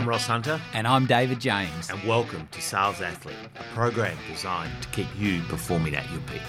I'm 0.00 0.08
Ross 0.08 0.26
Hunter, 0.26 0.58
And 0.72 0.86
I'm 0.86 1.04
David 1.04 1.40
James. 1.40 1.90
and 1.90 2.02
welcome 2.04 2.48
to 2.52 2.62
Sales 2.62 3.02
Athlete, 3.02 3.36
a 3.54 3.62
program 3.74 4.16
designed 4.32 4.72
to 4.80 4.88
keep 4.88 5.06
you 5.18 5.42
performing 5.42 5.94
at 5.94 6.10
your 6.10 6.22
peak. 6.22 6.40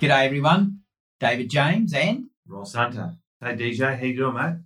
G'day, 0.00 0.26
everyone. 0.26 0.78
David 1.18 1.50
James 1.50 1.92
and 1.92 2.26
Ross 2.46 2.74
Hunter. 2.74 3.16
Hey, 3.40 3.56
DJ, 3.56 3.98
how 3.98 4.04
you 4.04 4.16
doing, 4.16 4.34
mate? 4.34 4.56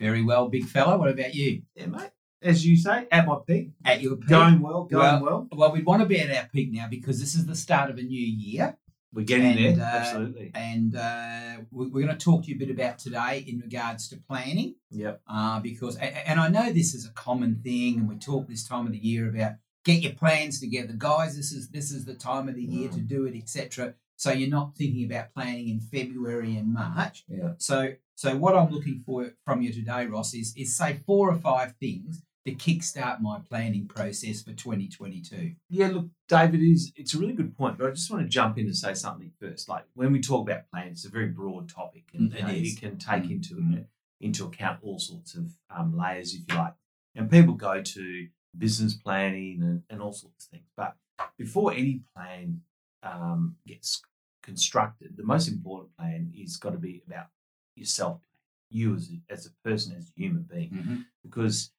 very 0.00 0.22
well, 0.24 0.48
big 0.48 0.64
fella. 0.64 0.98
What 0.98 1.10
about 1.10 1.34
you? 1.36 1.62
Yeah, 1.76 1.86
mate. 1.86 2.10
As 2.42 2.66
you 2.66 2.76
say, 2.76 3.06
at 3.10 3.26
my 3.26 3.38
peak. 3.46 3.70
At 3.84 4.02
your 4.02 4.16
peak? 4.16 4.28
Going 4.28 4.60
well, 4.60 4.84
going 4.84 5.20
well. 5.22 5.48
Well, 5.52 5.72
we'd 5.72 5.86
want 5.86 6.02
to 6.02 6.06
be 6.06 6.20
at 6.20 6.30
our 6.36 6.48
peak 6.52 6.70
now 6.72 6.86
because 6.88 7.18
this 7.18 7.34
is 7.34 7.46
the 7.46 7.56
start 7.56 7.90
of 7.90 7.98
a 7.98 8.02
new 8.02 8.24
year. 8.24 8.76
We're 9.12 9.24
getting 9.24 9.56
And, 9.56 9.80
there, 9.80 9.86
uh, 9.86 9.88
absolutely. 9.98 10.50
And 10.54 10.94
uh, 10.96 11.62
we- 11.70 11.86
we're 11.86 12.04
going 12.04 12.16
to 12.18 12.22
talk 12.24 12.42
to 12.44 12.48
you 12.50 12.56
a 12.56 12.58
bit 12.58 12.70
about 12.70 12.98
today 12.98 13.44
in 13.46 13.60
regards 13.60 14.08
to 14.10 14.16
planning. 14.28 14.74
Yep. 14.90 15.22
uh, 15.28 15.60
because 15.60 15.96
and 15.96 16.38
I 16.38 16.48
know 16.48 16.70
this 16.72 16.94
is 16.94 17.06
a 17.06 17.12
common 17.12 17.60
thing, 17.62 17.98
and 17.98 18.08
we 18.08 18.16
talk 18.16 18.46
this 18.48 18.66
time 18.66 18.86
of 18.86 18.92
the 18.92 18.98
year 18.98 19.28
about 19.28 19.52
get 19.84 20.02
your 20.02 20.12
plans 20.12 20.60
together, 20.60 20.92
guys. 20.96 21.36
This 21.36 21.52
is 21.52 21.70
this 21.70 21.90
is 21.90 22.04
the 22.04 22.14
time 22.14 22.48
of 22.48 22.56
the 22.56 22.62
year 22.64 22.88
to 22.90 23.00
do 23.00 23.24
it, 23.24 23.34
etc. 23.36 23.94
So 24.16 24.32
you're 24.32 24.48
not 24.50 24.76
thinking 24.76 25.04
about 25.04 25.34
planning 25.34 25.68
in 25.68 25.80
February 25.80 26.56
and 26.56 26.72
March. 26.72 27.24
Yeah. 27.28 27.52
So 27.58 27.94
so 28.14 28.36
what 28.36 28.56
I'm 28.56 28.70
looking 28.70 29.02
for 29.04 29.32
from 29.44 29.62
you 29.62 29.72
today, 29.72 30.06
Ross, 30.06 30.34
is 30.34 30.54
is 30.56 30.76
say 30.76 31.00
four 31.06 31.30
or 31.30 31.36
five 31.36 31.74
things 31.78 32.22
to 32.46 32.54
kickstart 32.54 33.20
my 33.20 33.40
planning 33.50 33.88
process 33.88 34.40
for 34.42 34.52
2022. 34.52 35.52
Yeah, 35.68 35.88
look, 35.88 36.06
David 36.28 36.60
is 36.62 36.92
it's 36.96 37.12
a 37.14 37.18
really 37.18 37.32
good 37.34 37.56
point, 37.56 37.76
but 37.76 37.88
I 37.88 37.90
just 37.90 38.10
want 38.10 38.22
to 38.22 38.28
jump 38.28 38.56
in 38.56 38.66
and 38.66 38.76
say 38.76 38.94
something 38.94 39.32
first. 39.40 39.68
Like 39.68 39.84
when 39.94 40.12
we 40.12 40.20
talk 40.20 40.48
about 40.48 40.70
plans, 40.72 40.98
it's 40.98 41.06
a 41.06 41.10
very 41.10 41.26
broad 41.28 41.68
topic, 41.68 42.04
and 42.14 42.30
Mm, 42.32 42.36
you 42.36 42.42
know, 42.42 42.52
it 42.52 42.80
can 42.80 42.98
take 42.98 43.24
Mm, 43.24 43.30
into 43.32 43.54
mm. 43.56 43.84
into 44.20 44.46
account 44.46 44.78
all 44.82 44.98
sorts 44.98 45.34
of 45.34 45.50
um, 45.70 45.96
layers, 45.96 46.34
if 46.34 46.40
you 46.48 46.56
like. 46.56 46.74
And 47.14 47.30
people 47.30 47.54
go 47.54 47.82
to 47.82 48.28
business 48.56 48.94
planning 48.94 49.58
and, 49.62 49.82
and 49.90 50.00
all 50.00 50.12
sorts 50.12 50.46
of 50.46 50.50
things. 50.50 50.68
But 50.76 50.96
before 51.36 51.72
any 51.72 52.00
plan 52.14 52.62
um, 53.06 53.56
gets 53.66 54.02
constructed, 54.42 55.16
the 55.16 55.24
most 55.24 55.48
important 55.48 55.96
plan 55.96 56.32
is 56.36 56.56
got 56.56 56.70
to 56.70 56.78
be 56.78 57.02
about 57.06 57.26
yourself, 57.74 58.20
you 58.70 58.94
as 58.94 59.10
a, 59.10 59.32
as 59.32 59.46
a 59.46 59.68
person, 59.68 59.94
as 59.96 60.08
a 60.08 60.20
human 60.20 60.42
being 60.42 61.04
because 61.22 61.70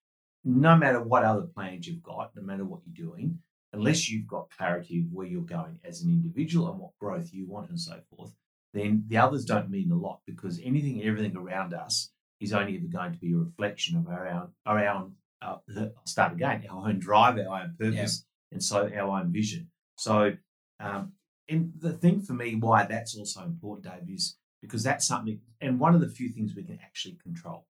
no 0.44 0.76
matter 0.76 1.02
what 1.02 1.24
other 1.24 1.42
plans 1.42 1.88
you've 1.88 2.04
got, 2.04 2.36
no 2.36 2.42
matter 2.42 2.64
what 2.64 2.82
you're 2.86 3.08
doing, 3.10 3.40
unless 3.74 4.10
you've 4.10 4.28
got 4.28 4.50
clarity 4.58 5.00
of 5.00 5.06
where 5.12 5.28
you're 5.28 5.42
going 5.42 5.80
as 5.84 6.02
an 6.02 6.10
individual 6.10 6.70
and 6.70 6.80
what 6.80 6.98
growth 7.00 7.30
you 7.34 7.46
want 7.46 7.70
and 7.70 7.80
so 7.80 8.00
forth, 8.16 8.34
then 8.74 9.04
the 9.08 9.18
others 9.18 9.46
don't 9.46 9.70
mean 9.70 9.92
a 9.92 9.96
lot 9.96 10.20
because 10.26 10.60
anything, 10.64 11.04
everything 11.04 11.36
around 11.36 11.74
us 11.74 12.12
is 12.40 12.54
only 12.54 12.78
ever 12.78 12.86
going 12.88 13.12
to 13.12 13.20
be 13.20 13.34
a 13.34 13.38
reflection 13.38 13.98
of 13.98 14.08
our 14.08 14.28
own, 14.28 14.50
our 14.66 14.88
own. 14.88 15.14
Uh, 15.42 15.58
start 16.06 16.34
again. 16.34 16.66
Our 16.70 16.88
own 16.90 17.00
drive, 17.00 17.38
our 17.38 17.62
own 17.62 17.76
purpose, 17.80 18.26
and 18.52 18.64
so 18.64 18.90
our 18.96 19.20
own 19.20 19.32
vision. 19.32 19.70
So, 19.98 20.34
um, 20.80 21.12
and 21.50 21.74
the 21.80 21.94
thing 21.94 22.22
for 22.22 22.34
me, 22.34 22.56
why 22.56 22.86
that's 22.86 23.18
also 23.18 23.44
important, 23.44 23.86
Dave, 23.86 24.14
is 24.16 24.38
because 24.62 24.84
that's 24.84 25.08
something, 25.08 25.40
and 25.62 25.80
one 25.80 25.96
of 25.96 26.02
the 26.02 26.10
few 26.10 26.30
things 26.30 26.56
we 26.56 26.64
can 26.64 26.80
actually 26.84 27.18
control 27.24 27.66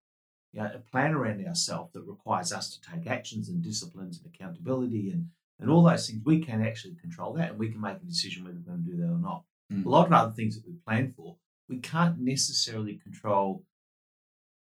you 0.53 0.61
know, 0.61 0.71
a 0.73 0.79
plan 0.79 1.13
around 1.13 1.45
ourselves 1.45 1.91
that 1.93 2.01
requires 2.03 2.53
us 2.53 2.75
to 2.75 2.91
take 2.91 3.05
actions 3.07 3.49
and 3.49 3.61
disciplines 3.61 4.19
and 4.19 4.33
accountability 4.33 5.11
and, 5.11 5.27
and 5.59 5.69
all 5.69 5.83
those 5.83 6.07
things, 6.07 6.21
we 6.25 6.39
can 6.39 6.65
actually 6.65 6.95
control 6.95 7.33
that 7.33 7.49
and 7.49 7.59
we 7.59 7.69
can 7.69 7.81
make 7.81 7.97
a 7.97 8.05
decision 8.05 8.43
whether 8.43 8.55
we're 8.57 8.71
going 8.71 8.83
to 8.83 8.89
do 8.91 8.97
that 8.97 9.11
or 9.11 9.17
not. 9.19 9.43
Mm. 9.71 9.85
A 9.85 9.89
lot 9.89 10.07
of 10.07 10.13
other 10.13 10.31
things 10.31 10.55
that 10.55 10.65
we 10.65 10.73
plan 10.85 11.13
for, 11.15 11.35
we 11.67 11.77
can't 11.79 12.17
necessarily 12.19 12.95
control 12.95 13.63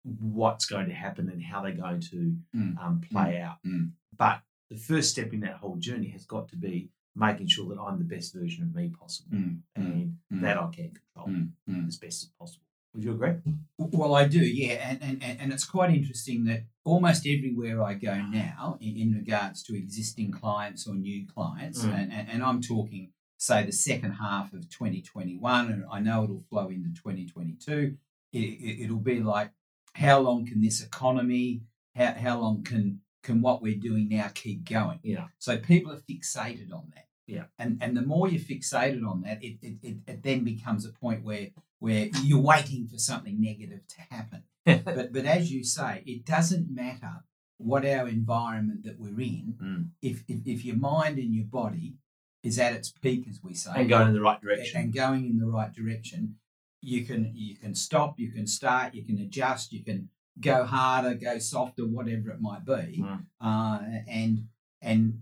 what's 0.03 0.65
going 0.65 0.87
to 0.87 0.93
happen 0.93 1.29
and 1.29 1.43
how 1.43 1.61
they're 1.61 1.73
going 1.73 1.99
to 1.99 2.35
Mm. 2.55 2.77
um, 2.81 3.01
play 3.01 3.39
out. 3.41 3.57
Mm. 3.65 3.91
But 4.17 4.41
the 4.69 4.77
first 4.77 5.09
step 5.11 5.33
in 5.33 5.41
that 5.41 5.57
whole 5.57 5.75
journey 5.75 6.09
has 6.09 6.25
got 6.25 6.47
to 6.49 6.55
be 6.55 6.89
making 7.15 7.47
sure 7.47 7.67
that 7.73 7.79
I'm 7.81 7.97
the 7.97 8.03
best 8.15 8.33
version 8.33 8.63
of 8.63 8.75
me 8.75 8.89
possible 8.89 9.37
Mm, 9.37 9.59
mm, 9.77 9.85
and 9.85 10.17
mm. 10.31 10.41
that 10.41 10.57
I 10.57 10.69
can 10.71 10.91
control 10.91 11.27
Mm, 11.27 11.49
mm. 11.69 11.87
as 11.87 11.97
best 11.97 12.23
as 12.23 12.29
possible. 12.39 12.65
Would 12.93 13.03
you 13.03 13.11
agree? 13.11 13.33
Well, 13.77 14.15
I 14.15 14.25
do, 14.27 14.39
yeah, 14.39 14.89
and, 14.89 15.21
and, 15.23 15.39
and 15.41 15.51
it's 15.53 15.65
quite 15.65 15.89
interesting 15.93 16.45
that 16.45 16.63
almost 16.85 17.27
everywhere 17.27 17.83
I 17.83 17.93
go 17.95 18.15
now, 18.21 18.77
in, 18.79 18.95
in 18.97 19.13
regards 19.13 19.63
to 19.63 19.77
existing 19.77 20.31
clients 20.31 20.87
or 20.87 20.95
new 20.95 21.25
clients, 21.27 21.83
Mm. 21.83 21.93
and, 21.93 22.13
and, 22.13 22.29
and 22.29 22.43
I'm 22.43 22.61
talking, 22.61 23.11
say, 23.37 23.63
the 23.65 23.73
second 23.73 24.13
half 24.13 24.53
of 24.53 24.69
2021, 24.69 25.71
and 25.71 25.85
I 25.91 25.99
know 25.99 26.23
it'll 26.23 26.45
flow 26.49 26.69
into 26.69 26.89
2022. 26.93 27.97
It, 28.31 28.37
it, 28.39 28.83
it'll 28.83 28.97
be 28.97 29.19
like, 29.19 29.51
how 29.93 30.19
long 30.19 30.45
can 30.45 30.61
this 30.61 30.81
economy, 30.81 31.61
how, 31.95 32.13
how 32.13 32.39
long 32.41 32.63
can 32.63 33.01
can 33.23 33.41
what 33.41 33.59
we're 33.61 33.75
doing 33.75 34.07
now 34.09 34.29
keep 34.33 34.69
going? 34.69 34.99
Yeah. 35.01 35.27
So 35.39 35.57
people 35.57 35.91
are 35.91 36.01
fixated 36.09 36.71
on 36.71 36.91
that. 36.93 37.04
Yeah. 37.27 37.45
And 37.57 37.77
and 37.81 37.95
the 37.97 38.01
more 38.01 38.27
you're 38.29 38.41
fixated 38.41 39.05
on 39.07 39.21
that, 39.21 39.43
it 39.43 39.57
it, 39.61 39.77
it, 39.81 39.97
it 40.07 40.23
then 40.23 40.43
becomes 40.43 40.85
a 40.85 40.91
point 40.91 41.23
where 41.23 41.49
where 41.79 42.09
you're 42.23 42.39
waiting 42.41 42.87
for 42.87 42.97
something 42.97 43.39
negative 43.41 43.81
to 43.87 44.01
happen. 44.15 44.43
but 44.65 45.11
but 45.13 45.25
as 45.25 45.51
you 45.51 45.63
say, 45.63 46.03
it 46.05 46.25
doesn't 46.25 46.69
matter 46.69 47.23
what 47.57 47.85
our 47.85 48.07
environment 48.07 48.83
that 48.83 48.99
we're 48.99 49.19
in, 49.21 49.55
Mm. 49.61 49.89
if, 50.01 50.23
if 50.27 50.39
if 50.45 50.65
your 50.65 50.75
mind 50.75 51.17
and 51.17 51.33
your 51.33 51.45
body 51.45 51.95
is 52.43 52.59
at 52.59 52.73
its 52.73 52.91
peak, 52.91 53.27
as 53.29 53.39
we 53.41 53.53
say, 53.55 53.71
And 53.75 53.89
going 53.89 54.09
in 54.09 54.13
the 54.13 54.21
right 54.21 54.39
direction. 54.41 54.81
and 54.81 54.93
going 54.93 55.25
in 55.25 55.37
the 55.39 55.47
right 55.47 55.73
direction, 55.73 56.35
you 56.81 57.05
can 57.05 57.31
you 57.33 57.55
can 57.55 57.73
stop, 57.73 58.19
you 58.19 58.31
can 58.31 58.45
start, 58.45 58.93
you 58.93 59.03
can 59.03 59.17
adjust, 59.19 59.71
you 59.73 59.83
can 59.83 60.09
go 60.39 60.65
harder, 60.65 61.13
go 61.15 61.39
softer, 61.39 61.85
whatever 61.87 62.29
it 62.29 62.41
might 62.41 62.65
be, 62.65 63.01
Mm. 63.01 63.25
uh, 63.41 63.79
and 64.07 64.47
and 64.81 65.21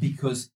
because 0.00 0.50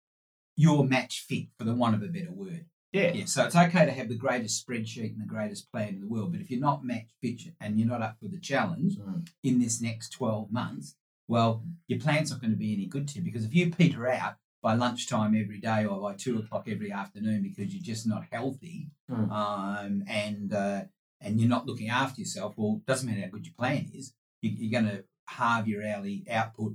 you're 0.63 0.85
match 0.85 1.15
fit, 1.29 1.47
for 1.59 1.65
the 1.65 1.75
want 1.75 1.95
of 1.97 2.03
a 2.03 2.09
better 2.17 2.33
word. 2.33 2.65
yeah. 2.93 3.13
Yeah, 3.13 3.25
so 3.27 3.45
it's 3.45 3.57
okay 3.65 3.85
to 3.87 3.93
have 3.93 4.09
the 4.09 4.23
greatest 4.27 4.55
spreadsheet 4.67 5.13
and 5.15 5.21
the 5.25 5.35
greatest 5.37 5.71
plan 5.73 5.89
in 5.95 6.01
the 6.01 6.07
world, 6.15 6.33
but 6.33 6.41
if 6.41 6.51
you're 6.51 6.61
not 6.69 6.85
match 6.85 7.09
fit 7.23 7.41
and 7.61 7.79
you're 7.79 7.89
not 7.95 8.03
up 8.03 8.17
for 8.21 8.29
the 8.29 8.39
challenge 8.53 8.93
Mm. 8.99 9.29
in 9.49 9.55
this 9.61 9.81
next 9.81 10.11
12 10.11 10.51
months, 10.61 10.97
well, 11.29 11.63
your 11.91 12.01
plan's 12.05 12.31
not 12.31 12.41
going 12.43 12.51
to 12.57 12.57
be 12.67 12.75
any 12.75 12.87
good 12.95 13.07
to 13.09 13.15
you 13.19 13.25
because 13.29 13.45
if 13.45 13.55
you 13.55 13.71
peter 13.71 14.09
out 14.09 14.35
by 14.63 14.75
lunchtime 14.75 15.35
every 15.43 15.61
day 15.71 15.81
or 15.87 15.97
by 16.07 16.15
two 16.15 16.39
o'clock 16.41 16.65
every 16.69 16.91
afternoon 16.93 17.43
because 17.43 17.73
you're 17.73 17.83
just 17.95 18.07
not 18.07 18.25
healthy 18.33 18.91
Mm. 19.11 19.31
um, 19.43 20.05
and 20.09 20.53
uh, 20.53 20.83
and 21.23 21.39
you're 21.41 21.49
not 21.57 21.67
looking 21.67 21.91
after 21.91 22.21
yourself, 22.21 22.55
well, 22.57 22.77
it 22.81 22.87
doesn't 22.91 23.09
matter 23.09 23.23
how 23.23 23.29
good 23.35 23.47
your 23.47 23.55
plan 23.63 23.83
is, 23.95 24.13
you're 24.43 24.71
going 24.79 24.91
to 24.93 25.05
halve 25.27 25.69
your 25.69 25.83
hourly 25.87 26.25
output 26.31 26.75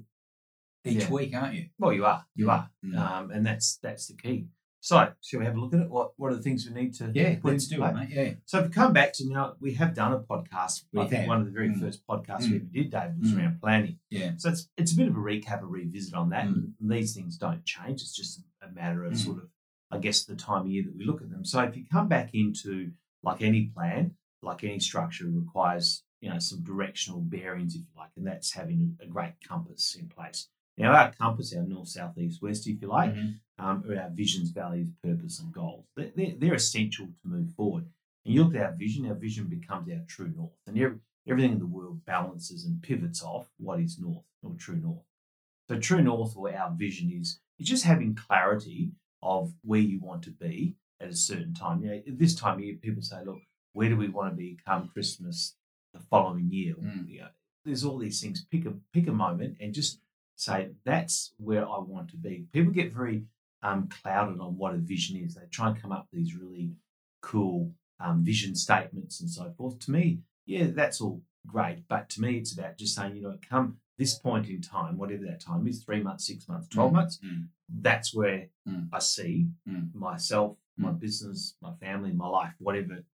each 0.86 1.04
Yeah. 1.04 1.12
week, 1.12 1.36
aren't 1.36 1.56
you? 1.56 1.70
Well, 1.78 1.94
you 1.94 2.06
are. 2.06 2.26
You 2.36 2.50
are. 2.50 2.70
Mm. 2.86 2.98
Um, 2.98 3.32
and 3.32 3.46
that's 3.46 3.78
that's 3.78 4.08
the 4.08 4.16
key. 4.16 4.48
So, 4.82 5.12
shall 5.20 5.40
we 5.40 5.46
have 5.48 5.56
a 5.56 5.60
look 5.60 5.74
at 5.74 5.80
it? 5.80 5.90
What 5.90 6.14
What 6.18 6.32
are 6.32 6.36
the 6.36 6.44
things 6.44 6.68
we 6.68 6.74
need 6.80 6.94
to 6.96 7.12
Yeah, 7.14 7.36
put 7.40 7.54
let's 7.54 7.68
do 7.68 7.78
play? 7.78 7.90
it, 7.90 7.94
mate. 7.96 8.10
Yeah. 8.12 8.34
So, 8.46 8.60
if 8.60 8.68
we 8.68 8.72
come 8.72 8.94
back 8.94 9.14
to 9.14 9.28
now, 9.28 9.56
we 9.60 9.74
have 9.74 9.96
done 9.96 10.14
a 10.14 10.20
podcast. 10.20 10.86
We 10.94 11.02
I 11.02 11.08
think 11.08 11.28
one 11.28 11.40
of 11.40 11.46
the 11.46 11.52
very 11.52 11.70
Mm. 11.70 11.80
first 11.80 12.06
podcasts 12.06 12.44
Mm. 12.44 12.50
we 12.52 12.56
ever 12.58 12.66
did, 12.66 12.92
David, 12.92 13.20
was 13.20 13.32
Mm. 13.32 13.38
around 13.40 13.62
planning. 13.62 14.00
Yeah. 14.12 14.34
So 14.38 14.50
it's 14.50 14.70
it's 14.78 14.94
a 14.94 14.98
bit 14.98 15.08
of 15.08 15.16
a 15.16 15.20
recap, 15.20 15.62
a 15.64 15.66
revisit 15.66 16.14
on 16.14 16.30
that. 16.30 16.46
Mm. 16.46 16.74
And 16.80 16.92
these 16.92 17.16
things 17.16 17.38
don't 17.38 17.66
change. 17.66 18.02
It's 18.04 18.16
just 18.16 18.44
a 18.62 18.70
matter 18.72 19.04
of 19.06 19.14
Mm. 19.14 19.18
sort 19.26 19.38
of, 19.40 19.50
I 19.90 19.98
guess, 19.98 20.24
the 20.26 20.36
time 20.36 20.62
of 20.66 20.70
year 20.70 20.84
that 20.84 20.96
we 20.96 21.04
look 21.04 21.22
at 21.22 21.32
them. 21.32 21.46
So 21.46 21.62
if 21.64 21.76
you 21.76 21.86
come 21.92 22.08
back 22.08 22.36
into 22.36 22.92
like 23.24 23.42
any 23.42 23.66
plan, 23.66 24.16
like 24.44 24.64
any 24.64 24.80
structure, 24.80 25.28
requires 25.28 26.04
you 26.22 26.30
know 26.30 26.38
some 26.40 26.64
directional 26.64 27.22
bearings, 27.22 27.74
if 27.76 27.82
you 27.82 27.88
like, 27.98 28.12
and 28.16 28.26
that's 28.28 28.52
having 28.54 28.98
a 29.02 29.08
great 29.08 29.34
compass 29.48 29.96
in 29.96 30.08
place. 30.10 30.48
Now 30.78 30.94
our 30.94 31.12
compass, 31.14 31.56
our 31.56 31.64
north, 31.64 31.88
south, 31.88 32.18
east, 32.18 32.42
west, 32.42 32.68
if 32.68 32.82
you 32.82 32.88
like, 32.88 33.14
Mhm. 33.14 33.40
um, 33.58 33.84
are 33.90 33.98
our 34.00 34.10
visions, 34.10 34.50
values, 34.52 34.90
purpose, 35.04 35.40
and 35.40 35.54
goals. 35.54 35.86
They're, 35.96 36.12
they're, 36.16 36.36
they're 36.38 36.54
essential 36.56 37.08
to 37.08 37.28
move 37.28 37.54
forward. 37.54 37.86
And 38.26 38.34
you 38.34 38.44
look 38.44 38.56
at 38.56 38.66
our 38.66 38.76
vision, 38.76 39.06
our 39.06 39.14
vision 39.16 39.48
becomes 39.48 39.90
our 39.90 40.04
true 40.08 40.34
north. 40.36 40.52
And 40.68 40.78
every, 40.78 41.00
everything 41.28 41.54
in 41.54 41.60
the 41.60 41.66
world 41.66 42.04
balances 42.06 42.66
and 42.66 42.82
pivots 42.82 43.24
off 43.24 43.50
what 43.58 43.80
is 43.80 44.00
north 44.00 44.26
or 44.44 44.54
true 44.56 44.76
north. 44.78 45.06
So 45.70 45.80
true 45.80 46.02
north 46.04 46.36
or 46.36 46.54
our 46.54 46.72
vision 46.72 47.12
is, 47.12 47.40
is 47.58 47.68
just 47.68 47.86
having 47.86 48.14
clarity 48.16 48.92
of 49.24 49.54
where 49.64 49.80
you 49.80 50.00
want 50.00 50.24
to 50.24 50.32
be 50.32 50.76
at 51.00 51.10
a 51.10 51.16
certain 51.16 51.54
time. 51.54 51.82
You 51.82 51.90
know, 51.90 52.02
this 52.08 52.36
time 52.36 52.56
of 52.60 52.64
year, 52.66 52.76
people 52.76 53.02
say, 53.02 53.24
look, 53.26 53.40
where 53.74 53.90
do 53.90 53.98
we 53.98 54.10
want 54.10 54.32
to 54.32 54.36
be 54.36 54.58
come 54.66 54.90
Christmas 54.90 55.56
the 55.94 56.00
following 56.00 56.50
year? 56.52 56.76
Mm. 56.76 57.10
You 57.10 57.20
know, 57.22 57.28
there's 57.64 57.84
all 57.84 57.98
these 57.98 58.22
things. 58.22 58.46
Pick 58.52 58.66
a 58.66 58.74
pick 58.94 59.08
a 59.08 59.12
moment 59.12 59.58
and 59.60 59.74
just 59.74 60.00
say 60.36 60.72
that's 60.84 61.34
where 61.38 61.68
I 61.68 61.80
want 61.80 62.10
to 62.12 62.18
be. 62.18 62.46
People 62.52 62.72
get 62.74 62.94
very 62.94 63.24
um, 63.64 63.88
clouded 63.90 64.40
on 64.40 64.58
what 64.58 64.74
a 64.74 64.78
vision 64.78 65.18
is. 65.18 65.36
They 65.36 65.42
try 65.50 65.70
and 65.70 65.82
come 65.82 65.92
up 65.92 66.08
with 66.12 66.22
these 66.22 66.36
really 66.36 66.74
cool 67.22 67.72
um, 68.00 68.24
vision 68.24 68.56
statements 68.56 69.22
and 69.22 69.30
so 69.30 69.54
forth. 69.58 69.80
To 69.80 69.92
me, 69.92 70.20
yeah, 70.46 70.68
that's 70.70 71.02
all 71.02 71.22
great. 71.48 71.84
But 71.88 72.10
to 72.12 72.22
me, 72.22 72.38
it's 72.38 72.54
about 72.54 72.78
just 72.78 72.96
saying, 72.96 73.16
you 73.16 73.22
know, 73.24 73.38
come 73.50 73.78
this 73.98 74.20
point 74.20 74.48
in 74.50 74.62
time, 74.62 74.98
whatever 74.98 75.24
that 75.26 75.40
time 75.40 75.66
is, 75.68 75.82
three 75.84 76.04
months, 76.04 76.28
six 76.28 76.48
months, 76.50 76.68
12 76.68 76.92
months, 76.94 77.20
Mm. 77.24 77.48
that's 77.70 78.14
where 78.14 78.50
Mm. 78.68 78.90
I 78.92 79.00
see 79.00 79.48
Mm. 79.68 79.94
myself, 79.96 80.58
my 80.78 80.92
business, 80.92 81.56
my 81.62 81.74
family, 81.76 82.12
my 82.12 82.28
life, 82.28 82.54
whatever 82.60 83.06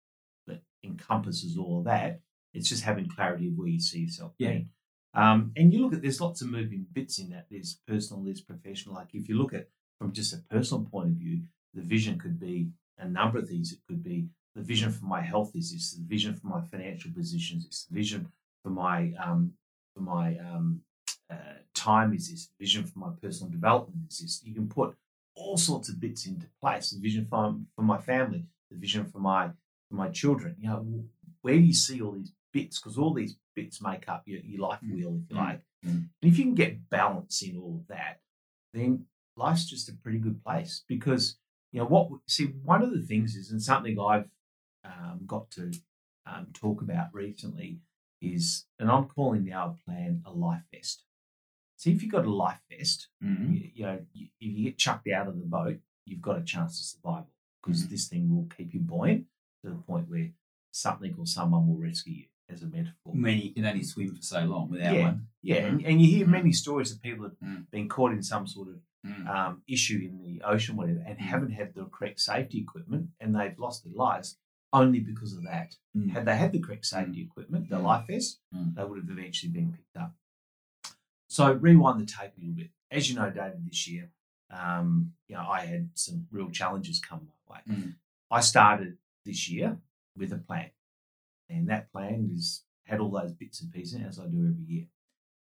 that 0.48 0.64
encompasses 0.84 1.56
all 1.58 1.78
of 1.80 1.86
that. 1.86 2.20
It's 2.54 2.68
just 2.68 2.84
having 2.84 3.08
clarity 3.08 3.48
of 3.50 3.58
where 3.58 3.68
you 3.68 3.80
see 3.80 4.02
yourself 4.02 4.34
Yeah. 4.40 4.52
being. 4.54 4.70
Um, 5.14 5.52
and 5.56 5.74
you 5.74 5.82
look 5.82 5.94
at 5.94 6.02
there's 6.02 6.22
lots 6.22 6.42
of 6.42 6.50
moving 6.50 6.86
bits 6.94 7.20
in 7.20 7.30
that. 7.32 7.48
There's 7.50 7.80
personal, 7.88 8.24
there's 8.24 8.42
professional. 8.42 8.96
Like 8.96 9.14
if 9.14 9.28
you 9.28 9.38
look 9.38 9.54
at 9.54 9.68
from 10.00 10.14
just 10.14 10.34
a 10.34 10.38
personal 10.50 10.86
point 10.86 11.10
of 11.10 11.16
view, 11.16 11.42
the 11.74 11.82
vision 11.82 12.18
could 12.18 12.40
be 12.40 12.70
a 12.98 13.08
number 13.08 13.40
of 13.40 13.48
things. 13.48 13.72
It 13.72 13.80
could 13.88 14.04
be 14.04 14.28
the 14.56 14.62
vision 14.62 14.92
for 14.92 15.06
my 15.06 15.22
health 15.22 15.56
is 15.56 15.72
this, 15.72 15.94
the 15.94 16.04
vision 16.04 16.36
for 16.36 16.48
my 16.48 16.62
financial 16.62 17.12
positions, 17.12 17.66
it's 17.66 17.86
the 17.86 17.96
vision 17.96 18.32
for 18.64 18.70
my 18.70 19.14
um, 19.24 19.54
for 19.94 20.02
my 20.02 20.38
um, 20.38 20.82
uh, 21.30 21.36
time 21.74 22.14
is 22.14 22.30
this, 22.30 22.50
vision 22.60 22.84
for 22.84 23.00
my 23.00 23.10
personal 23.22 23.52
development 23.52 24.12
is 24.12 24.20
this. 24.20 24.42
You 24.44 24.54
can 24.54 24.68
put 24.68 24.96
all 25.36 25.58
sorts 25.58 25.90
of 25.90 26.00
bits 26.00 26.26
into 26.26 26.48
place. 26.62 26.92
The 26.92 27.00
vision 27.00 27.26
for, 27.30 27.56
for 27.76 27.82
my 27.82 27.98
family, 27.98 28.46
the 28.70 28.78
vision 28.78 29.06
for 29.06 29.20
my 29.20 29.50
for 29.90 29.96
my 29.96 30.10
children. 30.10 30.56
You 30.60 30.70
know, 30.70 31.06
where 31.42 31.56
do 31.56 31.62
you 31.62 31.74
see 31.74 32.02
all 32.02 32.12
these 32.12 32.34
bits? 32.52 32.80
Because 32.80 32.98
all 32.98 33.14
these 33.14 33.38
bits 33.56 33.82
make 33.82 34.08
up 34.10 34.28
your, 34.28 34.40
your 34.42 34.62
life 34.68 34.82
Mm. 34.84 34.94
wheel, 34.94 35.22
if 35.24 35.30
you 35.30 35.36
Mm. 35.36 35.40
like. 35.40 35.60
Mm. 35.86 35.90
And 36.22 36.32
if 36.32 36.38
you 36.38 36.46
can 36.46 36.56
get 36.56 36.90
balance 36.90 37.42
in 37.42 37.58
all 37.58 37.78
of 37.78 37.88
that, 37.88 38.22
then 38.74 39.06
life's 39.36 39.66
just 39.66 39.90
a 39.90 39.94
pretty 39.94 40.20
good 40.20 40.44
place. 40.44 40.84
Because 40.88 41.38
you 41.72 41.80
know 41.80 41.88
what? 41.88 42.10
See, 42.28 42.48
one 42.48 42.82
of 42.82 42.92
the 42.92 43.02
things 43.02 43.36
is, 43.36 43.52
and 43.52 43.62
something 43.62 43.98
I've 44.00 44.30
um, 44.84 45.22
got 45.26 45.50
to 45.52 45.72
um, 46.26 46.48
talk 46.54 46.82
about 46.82 47.14
recently 47.14 47.80
is, 48.22 48.66
and 48.80 48.90
I'm 48.90 49.08
calling 49.08 49.44
the 49.46 49.54
our 49.54 49.76
plan 49.86 50.22
a 50.26 50.32
life 50.32 50.64
vest. 50.74 51.04
See, 51.78 51.92
if 51.92 52.04
you've 52.04 52.12
got 52.12 52.26
a 52.26 52.30
life 52.32 52.62
vest, 52.70 53.08
Mm. 53.24 53.52
you, 53.54 53.72
you 53.74 53.84
know, 53.86 54.06
you, 54.14 54.28
if 54.40 54.52
you 54.58 54.64
get 54.66 54.78
chucked 54.78 55.08
out 55.08 55.28
of 55.28 55.38
the 55.40 55.46
boat, 55.46 55.80
you've 56.06 56.22
got 56.22 56.38
a 56.38 56.44
chance 56.44 56.80
of 56.80 56.86
survival 56.86 57.32
because 57.62 57.86
Mhm. 57.86 57.90
this 57.90 58.08
thing 58.08 58.36
will 58.36 58.46
keep 58.46 58.74
you 58.74 58.80
buoyant 58.82 59.28
to 59.64 59.70
the 59.70 59.76
point 59.76 60.10
where 60.10 60.32
something 60.72 61.16
or 61.18 61.26
someone 61.26 61.68
will 61.68 61.78
rescue 61.78 62.14
you, 62.14 62.26
as 62.52 62.64
a 62.64 62.68
metaphor. 62.68 63.14
I 63.14 63.18
mean, 63.18 63.42
you 63.42 63.54
can 63.54 63.66
only 63.66 63.84
swim 63.84 64.16
for 64.16 64.22
so 64.22 64.44
long 64.46 64.70
without 64.70 64.94
Yeah. 64.96 65.04
one. 65.04 65.28
Yeah, 65.42 65.66
and, 65.68 65.86
and 65.86 66.02
you 66.02 66.08
hear 66.16 66.26
Mm. 66.28 66.32
many 66.32 66.52
stories 66.54 66.92
of 66.92 67.02
people 67.02 67.24
that 67.30 67.40
Mm. 67.42 67.56
have 67.58 67.72
been 67.72 67.90
caught 67.90 68.12
in 68.12 68.22
some 68.24 68.46
sort 68.48 68.70
of 68.70 68.82
Mm. 69.06 69.26
um, 69.28 69.64
issue 69.68 70.00
in 70.08 70.22
the 70.22 70.42
ocean, 70.44 70.76
whatever, 70.76 71.00
and 71.00 71.18
Mm. 71.18 71.22
haven't 71.22 71.52
had 71.52 71.74
the 71.74 71.86
correct 71.86 72.20
safety 72.20 72.60
equipment, 72.60 73.10
and 73.20 73.36
they've 73.36 73.58
lost 73.58 73.84
their 73.84 73.94
lives 73.94 74.38
only 74.74 75.00
because 75.00 75.34
of 75.34 75.44
that. 75.44 75.76
Mm. 75.98 76.10
Had 76.12 76.26
they 76.26 76.38
had 76.38 76.52
the 76.52 76.60
correct 76.60 76.86
safety 76.86 77.22
equipment, 77.22 77.70
the 77.70 77.78
Mm. 77.78 77.84
life 77.84 78.08
vest, 78.08 78.40
Mm. 78.54 78.76
they 78.76 78.84
would 78.86 79.00
have 79.00 79.10
eventually 79.10 79.52
been 79.52 79.72
picked 79.74 79.98
up. 79.98 80.16
So 81.28 81.54
rewind 81.54 82.00
the 82.02 82.06
tape 82.06 82.34
a 82.38 82.40
little 82.40 82.56
bit. 82.56 82.72
As 82.90 83.10
you 83.10 83.16
know, 83.16 83.30
David, 83.32 83.66
this 83.66 83.88
year, 83.88 84.12
um, 84.50 85.14
you 85.28 85.36
know, 85.36 85.48
I 85.48 85.66
had 85.66 85.90
some 85.98 86.28
real 86.30 86.52
challenges 86.52 87.00
come 87.00 87.28
my 87.48 87.56
way. 87.56 87.62
Mm. 87.68 87.96
I 88.30 88.42
started 88.42 88.98
this 89.26 89.50
year 89.50 89.80
with 90.16 90.32
a 90.34 90.38
plan, 90.38 90.72
and 91.52 91.70
that 91.70 91.92
plan 91.92 92.30
is 92.34 92.64
had 92.86 93.00
all 93.00 93.12
those 93.12 93.32
bits 93.34 93.62
and 93.62 93.72
pieces 93.72 94.02
as 94.02 94.20
I 94.20 94.28
do 94.28 94.48
every 94.48 94.64
year. 94.66 94.88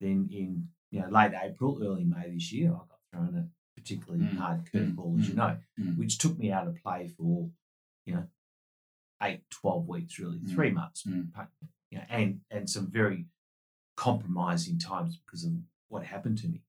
Then 0.00 0.28
in 0.30 0.68
you 0.90 1.00
know 1.00 1.08
late 1.08 1.32
April, 1.40 1.80
early 1.82 2.04
May 2.04 2.30
this 2.30 2.52
year, 2.52 2.70
I 2.72 2.78
got 2.78 3.00
thrown 3.12 3.34
a 3.36 3.48
particularly 3.80 4.24
Mm. 4.24 4.36
hard 4.36 4.64
Mm. 4.66 4.70
curveball, 4.94 5.18
as 5.20 5.28
you 5.28 5.34
Mm. 5.34 5.36
know, 5.36 5.58
Mm. 5.78 5.96
which 5.98 6.18
took 6.18 6.38
me 6.38 6.52
out 6.52 6.68
of 6.68 6.76
play 6.76 7.08
for 7.08 7.50
you 8.06 8.14
know 8.14 8.28
eight, 9.22 9.48
12 9.50 9.86
weeks, 9.88 10.18
really, 10.18 10.38
Mm. 10.38 10.48
three 10.54 10.70
months, 10.70 11.04
Mm. 11.04 11.32
but, 11.32 11.50
you 11.90 11.98
know, 11.98 12.04
and 12.08 12.40
and 12.50 12.68
some 12.68 12.90
very 12.90 13.26
compromising 13.96 14.78
times 14.78 15.16
because 15.16 15.44
of 15.44 15.52
what 15.88 16.04
happened 16.06 16.38
to 16.38 16.48
me. 16.48 16.62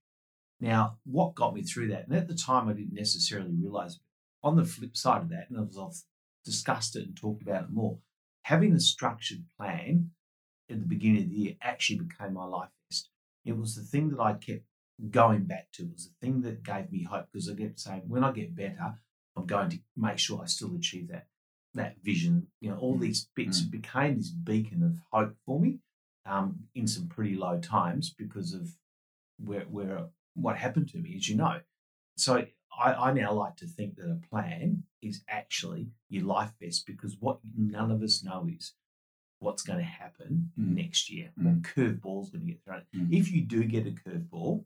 Now, 0.60 1.00
what 1.04 1.36
got 1.36 1.54
me 1.54 1.64
through 1.64 1.90
that, 1.90 2.08
and 2.08 2.16
at 2.16 2.28
the 2.28 2.36
time 2.36 2.68
I 2.70 2.74
didn't 2.74 2.94
necessarily 2.94 3.52
realize, 3.54 4.00
on 4.44 4.56
the 4.56 4.64
flip 4.66 4.96
side 4.96 5.22
of 5.24 5.30
that, 5.30 5.50
and 5.50 5.60
as 5.68 5.78
I've 5.78 6.02
discussed 6.44 6.96
it 6.96 7.06
and 7.08 7.18
talked 7.18 7.42
about 7.42 7.66
it 7.66 7.70
more, 7.72 8.00
having 8.46 8.74
a 8.74 8.80
structured 8.80 9.44
plan 9.58 10.12
at 10.70 10.80
the 10.80 10.86
beginning 10.86 11.24
of 11.24 11.30
the 11.30 11.36
year 11.36 11.56
actually 11.62 11.98
became 12.00 12.34
my 12.34 12.46
life 12.46 12.70
vest. 12.90 13.10
It 13.44 13.58
was 13.58 13.76
the 13.76 13.82
thing 13.82 14.10
that 14.12 14.20
I 14.20 14.34
kept 14.34 14.66
going 15.10 15.46
back 15.46 15.72
to. 15.74 15.84
It 15.84 15.94
was 15.94 16.10
the 16.10 16.26
thing 16.26 16.42
that 16.44 16.62
gave 16.64 16.92
me 16.92 17.04
hope 17.04 17.26
because 17.32 17.50
I 17.50 17.56
kept 17.56 17.80
saying, 17.80 18.04
when 18.08 18.24
I 18.24 18.32
get 18.32 18.56
better, 18.56 18.94
I'm 19.36 19.48
going 19.48 19.70
to 19.72 19.80
make 19.98 20.20
sure 20.20 20.42
I 20.42 20.46
still 20.46 20.76
achieve 20.76 21.08
that 21.10 21.28
that 21.74 21.96
vision. 22.04 22.48
You 22.62 22.70
know, 22.70 22.78
all 22.78 22.96
Mm. 22.98 23.02
these 23.02 23.28
bits 23.36 23.62
it 23.62 23.72
became 23.72 24.16
this 24.18 24.30
beacon 24.30 24.84
of 24.84 25.00
hope 25.12 25.36
for 25.46 25.60
me 25.60 25.80
um, 26.26 26.68
in 26.76 26.88
some 26.88 27.08
pretty 27.08 27.36
low 27.36 27.60
times 27.60 28.12
because 28.12 28.54
of 28.54 28.78
where 29.44 29.66
where 29.66 30.08
what 30.36 30.58
happened 30.58 30.90
to 30.90 31.00
me, 31.00 31.16
as 31.16 31.28
you 31.30 31.36
know. 31.36 31.62
So 32.16 32.46
I, 32.78 32.94
I 33.10 33.14
now 33.14 33.34
like 33.34 33.56
to 33.58 33.68
think 33.68 33.96
that 33.96 34.10
a 34.10 34.20
plan 34.30 34.84
is 35.02 35.24
actually 35.30 35.90
your 36.10 36.24
life 36.24 36.52
vest 36.62 36.86
because 36.86 37.16
what 37.20 37.40
none 37.58 37.92
of 37.92 38.02
us 38.02 38.24
know 38.24 38.48
is 38.54 38.74
what's 39.40 39.64
going 39.64 39.80
to 39.80 39.86
happen 39.86 40.52
Mm. 40.60 40.76
next 40.76 41.10
year. 41.12 41.32
Mm. 41.40 41.44
What 41.46 41.62
curveball's 41.64 42.30
going 42.32 42.46
to 42.46 42.52
get 42.52 42.64
thrown. 42.64 42.84
Mm. 42.96 43.14
If 43.14 43.32
you 43.32 43.42
do 43.42 43.64
get 43.66 43.86
a 43.88 43.92
curveball, 43.92 44.64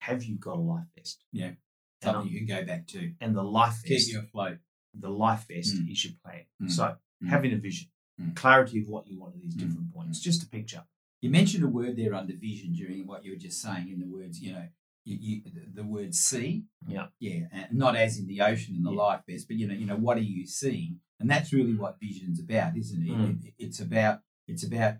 have 0.00 0.22
you 0.24 0.36
got 0.36 0.56
a 0.56 0.60
life 0.60 0.86
vest? 0.96 1.24
Yeah. 1.32 1.46
And, 1.46 1.56
Something 2.02 2.30
you 2.32 2.38
can 2.38 2.46
go 2.46 2.64
back 2.64 2.86
to. 2.88 3.12
and 3.20 3.34
the 3.34 3.42
life 3.42 3.82
Keep 3.82 3.92
vest, 3.98 4.12
you 4.12 4.20
afloat. 4.20 4.58
the 4.94 5.10
life 5.10 5.46
vest 5.48 5.74
Mm. 5.76 5.90
is 5.90 6.04
your 6.04 6.14
plan. 6.24 6.44
Mm. 6.62 6.70
So 6.70 6.96
Mm. 7.22 7.28
having 7.28 7.52
a 7.52 7.56
vision, 7.56 7.88
Mm. 8.20 8.36
clarity 8.36 8.80
of 8.80 8.88
what 8.88 9.06
you 9.08 9.18
want 9.18 9.34
at 9.36 9.42
these 9.42 9.54
different 9.54 9.92
points, 9.92 10.20
just 10.20 10.42
a 10.42 10.48
picture. 10.48 10.84
You 11.20 11.30
mentioned 11.30 11.64
a 11.64 11.68
word 11.68 11.96
there 11.96 12.14
under 12.14 12.34
vision 12.36 12.72
during 12.72 13.04
what 13.06 13.24
you 13.24 13.32
were 13.32 13.38
just 13.38 13.60
saying 13.60 13.88
in 13.88 13.98
the 13.98 14.06
words, 14.06 14.40
you 14.40 14.52
know, 14.52 14.68
you, 15.08 15.16
you, 15.20 15.42
the- 15.74 15.82
word 15.84 16.14
see. 16.14 16.64
Yeah. 16.86 17.06
Yeah. 17.18 17.46
And 17.52 17.78
not 17.84 17.96
as 17.96 18.18
in 18.18 18.26
the 18.26 18.40
ocean 18.42 18.74
and 18.76 18.84
the 18.84 18.90
Yeah. 18.92 19.02
life 19.06 19.22
vest, 19.28 19.48
but 19.48 19.56
you 19.56 19.66
know, 19.68 19.74
you 19.74 19.86
know, 19.86 19.96
what 19.96 20.16
are 20.18 20.28
you 20.34 20.46
seeing? 20.46 21.00
And 21.20 21.28
that's 21.30 21.52
really 21.52 21.74
what 21.74 21.98
vision's 22.00 22.40
about, 22.40 22.76
isn't 22.76 23.02
it? 23.06 23.10
Mm. 23.10 23.44
It- 23.46 23.54
it's 23.58 23.80
about 23.80 24.20
it's 24.46 24.64
about 24.64 24.94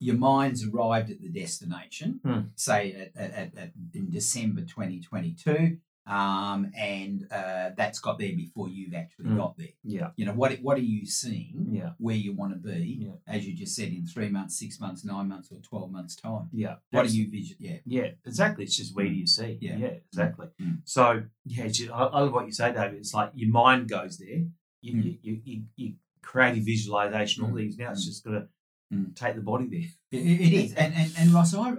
your 0.00 0.16
mind's 0.16 0.66
arrived 0.66 1.10
at 1.10 1.20
the 1.20 1.28
destination, 1.28 2.20
Mm. 2.24 2.50
say 2.56 2.92
at, 2.92 3.10
at, 3.16 3.30
at, 3.40 3.58
at 3.62 3.72
in 3.94 4.10
December 4.10 4.62
2022, 4.62 5.78
um, 6.06 6.72
and 6.76 7.26
uh, 7.30 7.70
that's 7.76 8.00
got 8.00 8.18
there 8.18 8.34
before 8.34 8.68
you've 8.68 8.94
actually 8.94 9.26
Mm. 9.26 9.36
got 9.36 9.56
there. 9.56 9.68
Yeah. 9.84 10.10
You 10.16 10.26
know, 10.26 10.32
what 10.32 10.52
what 10.60 10.76
are 10.76 10.80
you 10.80 11.06
seeing? 11.06 11.68
Yeah. 11.70 11.90
Where 11.98 12.16
you 12.16 12.32
want 12.34 12.52
to 12.54 12.58
be, 12.58 12.98
Yeah. 13.06 13.12
as 13.26 13.46
you 13.46 13.54
just 13.54 13.76
said, 13.76 13.88
in 13.92 14.04
three 14.06 14.28
months, 14.28 14.58
six 14.58 14.80
months, 14.80 15.04
nine 15.04 15.28
months, 15.28 15.50
or 15.52 15.60
twelve 15.60 15.90
months 15.92 16.16
time. 16.16 16.48
Yeah. 16.52 16.70
What 16.90 17.02
That's- 17.02 17.12
do 17.12 17.20
you 17.22 17.30
vision? 17.30 17.56
Yeah, 17.60 17.78
Yeah, 17.86 18.08
exactly. 18.26 18.64
It's 18.64 18.76
just 18.76 18.94
where 18.96 19.06
do 19.06 19.12
you 19.14 19.26
see? 19.26 19.58
Yeah. 19.60 19.76
yeah 19.76 19.94
exactly. 20.10 20.48
Mm. 20.60 20.78
So 20.84 21.22
yeah, 21.44 21.66
just- 21.68 21.90
I, 21.90 22.02
I 22.04 22.20
love 22.20 22.32
what 22.32 22.46
you 22.46 22.52
say, 22.52 22.72
David. 22.72 22.98
It's 22.98 23.14
like 23.14 23.30
your 23.34 23.50
mind 23.50 23.88
goes 23.88 24.18
there. 24.18 24.44
You 24.80 24.92
Mm. 24.94 25.04
you, 25.04 25.18
you, 25.22 25.40
you, 25.44 25.62
you 25.76 25.94
creative 26.22 26.64
visualization, 26.64 27.44
all 27.44 27.50
Mm. 27.50 27.56
these. 27.58 27.78
Now 27.78 27.92
it's 27.92 28.02
Mm. 28.02 28.06
just 28.06 28.24
got 28.24 28.30
to 28.32 28.48
Mm. 28.92 29.14
take 29.14 29.36
the 29.36 29.40
body 29.40 29.68
there. 29.68 30.20
it, 30.20 30.40
it 30.40 30.52
is. 30.52 30.74
And, 30.74 30.92
and 30.94 31.12
and 31.16 31.30
Ross, 31.32 31.54
I 31.54 31.74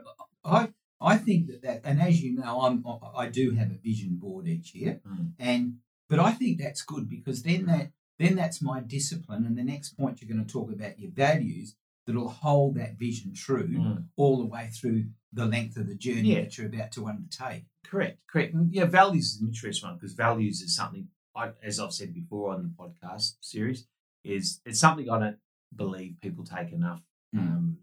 I 0.46 0.70
I 1.03 1.17
think 1.17 1.48
that 1.48 1.62
that, 1.63 1.81
and 1.83 2.01
as 2.01 2.22
you 2.24 2.36
know, 2.36 2.62
I'm 2.62 2.86
I 3.15 3.27
do 3.29 3.51
have 3.51 3.72
a 3.72 3.75
vision 3.89 4.15
board 4.15 4.48
each 4.48 4.74
year, 4.74 5.01
Mm. 5.07 5.33
and 5.39 5.77
but 6.10 6.19
I 6.19 6.31
think 6.31 6.60
that's 6.60 6.81
good 6.81 7.10
because 7.10 7.43
then 7.43 7.65
that 7.65 7.91
then 8.19 8.36
that's 8.36 8.62
my 8.62 8.79
discipline, 8.79 9.45
and 9.45 9.57
the 9.57 9.63
next 9.63 9.98
point 9.98 10.22
you're 10.22 10.33
going 10.33 10.45
to 10.45 10.51
talk 10.51 10.72
about 10.72 11.00
your 11.00 11.12
values 11.12 11.75
that'll 12.05 12.29
hold 12.29 12.75
that 12.75 12.98
vision 12.98 13.33
true 13.33 13.67
Mm. 13.67 14.07
all 14.15 14.38
the 14.38 14.45
way 14.45 14.69
through 14.69 15.05
the 15.31 15.45
length 15.45 15.77
of 15.77 15.88
the 15.88 15.95
journey 15.95 16.33
Yeah. 16.33 16.41
that 16.41 16.57
you're 16.57 16.67
about 16.67 16.91
to 16.93 17.07
undertake. 17.07 17.65
Correct, 17.83 18.19
correct. 18.27 18.53
And 18.53 18.72
yeah, 18.74 18.86
values 18.86 19.33
is 19.36 19.41
an 19.41 19.48
interesting 19.48 19.89
one 19.89 19.98
because 19.98 20.13
values 20.13 20.62
is 20.62 20.75
something 20.75 21.10
I, 21.36 21.53
as 21.63 21.79
I've 21.79 21.93
said 21.93 22.13
before 22.13 22.53
on 22.53 22.62
the 22.63 22.69
podcast 22.69 23.38
series, 23.41 23.88
is 24.24 24.62
it's 24.65 24.79
something 24.79 25.10
I 25.10 25.19
don't 25.19 25.39
believe 25.75 26.22
people 26.22 26.43
take 26.45 26.72
enough 26.72 27.01
Mm. 27.36 27.39
um, 27.39 27.77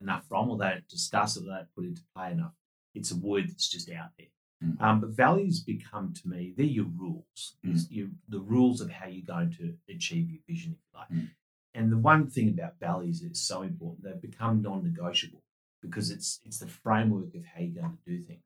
enough 0.00 0.26
from, 0.28 0.50
or 0.50 0.58
they 0.58 0.70
don't 0.70 0.88
discuss 0.88 1.36
it, 1.36 1.40
or 1.40 1.46
they 1.46 1.56
don't 1.56 1.74
put 1.74 1.84
into 1.84 2.02
play 2.14 2.32
enough. 2.32 2.52
It's 2.94 3.10
a 3.10 3.16
word 3.16 3.48
that's 3.48 3.68
just 3.68 3.90
out 3.90 4.10
there. 4.18 4.28
Mm. 4.62 4.80
Um, 4.80 5.00
but 5.00 5.10
values 5.10 5.60
become 5.60 6.12
to 6.14 6.28
me 6.28 6.54
they're 6.56 6.66
your 6.66 6.86
rules, 6.96 7.56
Mm. 7.64 7.86
Your, 7.90 8.08
the 8.28 8.40
rules 8.40 8.80
of 8.80 8.90
how 8.90 9.06
you're 9.08 9.24
going 9.26 9.52
to 9.58 9.74
achieve 9.92 10.30
your 10.30 10.40
vision, 10.48 10.72
if 10.72 10.78
you 10.92 10.98
like. 10.98 11.08
Mm. 11.10 11.30
And 11.74 11.92
the 11.92 11.98
one 11.98 12.28
thing 12.30 12.48
about 12.48 12.78
values 12.78 13.20
that's 13.20 13.40
so 13.40 13.62
important, 13.62 14.04
they've 14.04 14.30
become 14.30 14.62
non-negotiable 14.62 15.42
because 15.82 16.10
it's 16.10 16.40
it's 16.44 16.58
the 16.58 16.68
framework 16.68 17.34
of 17.34 17.44
how 17.44 17.60
you're 17.60 17.82
going 17.82 17.98
to 18.04 18.10
do 18.10 18.22
things. 18.22 18.40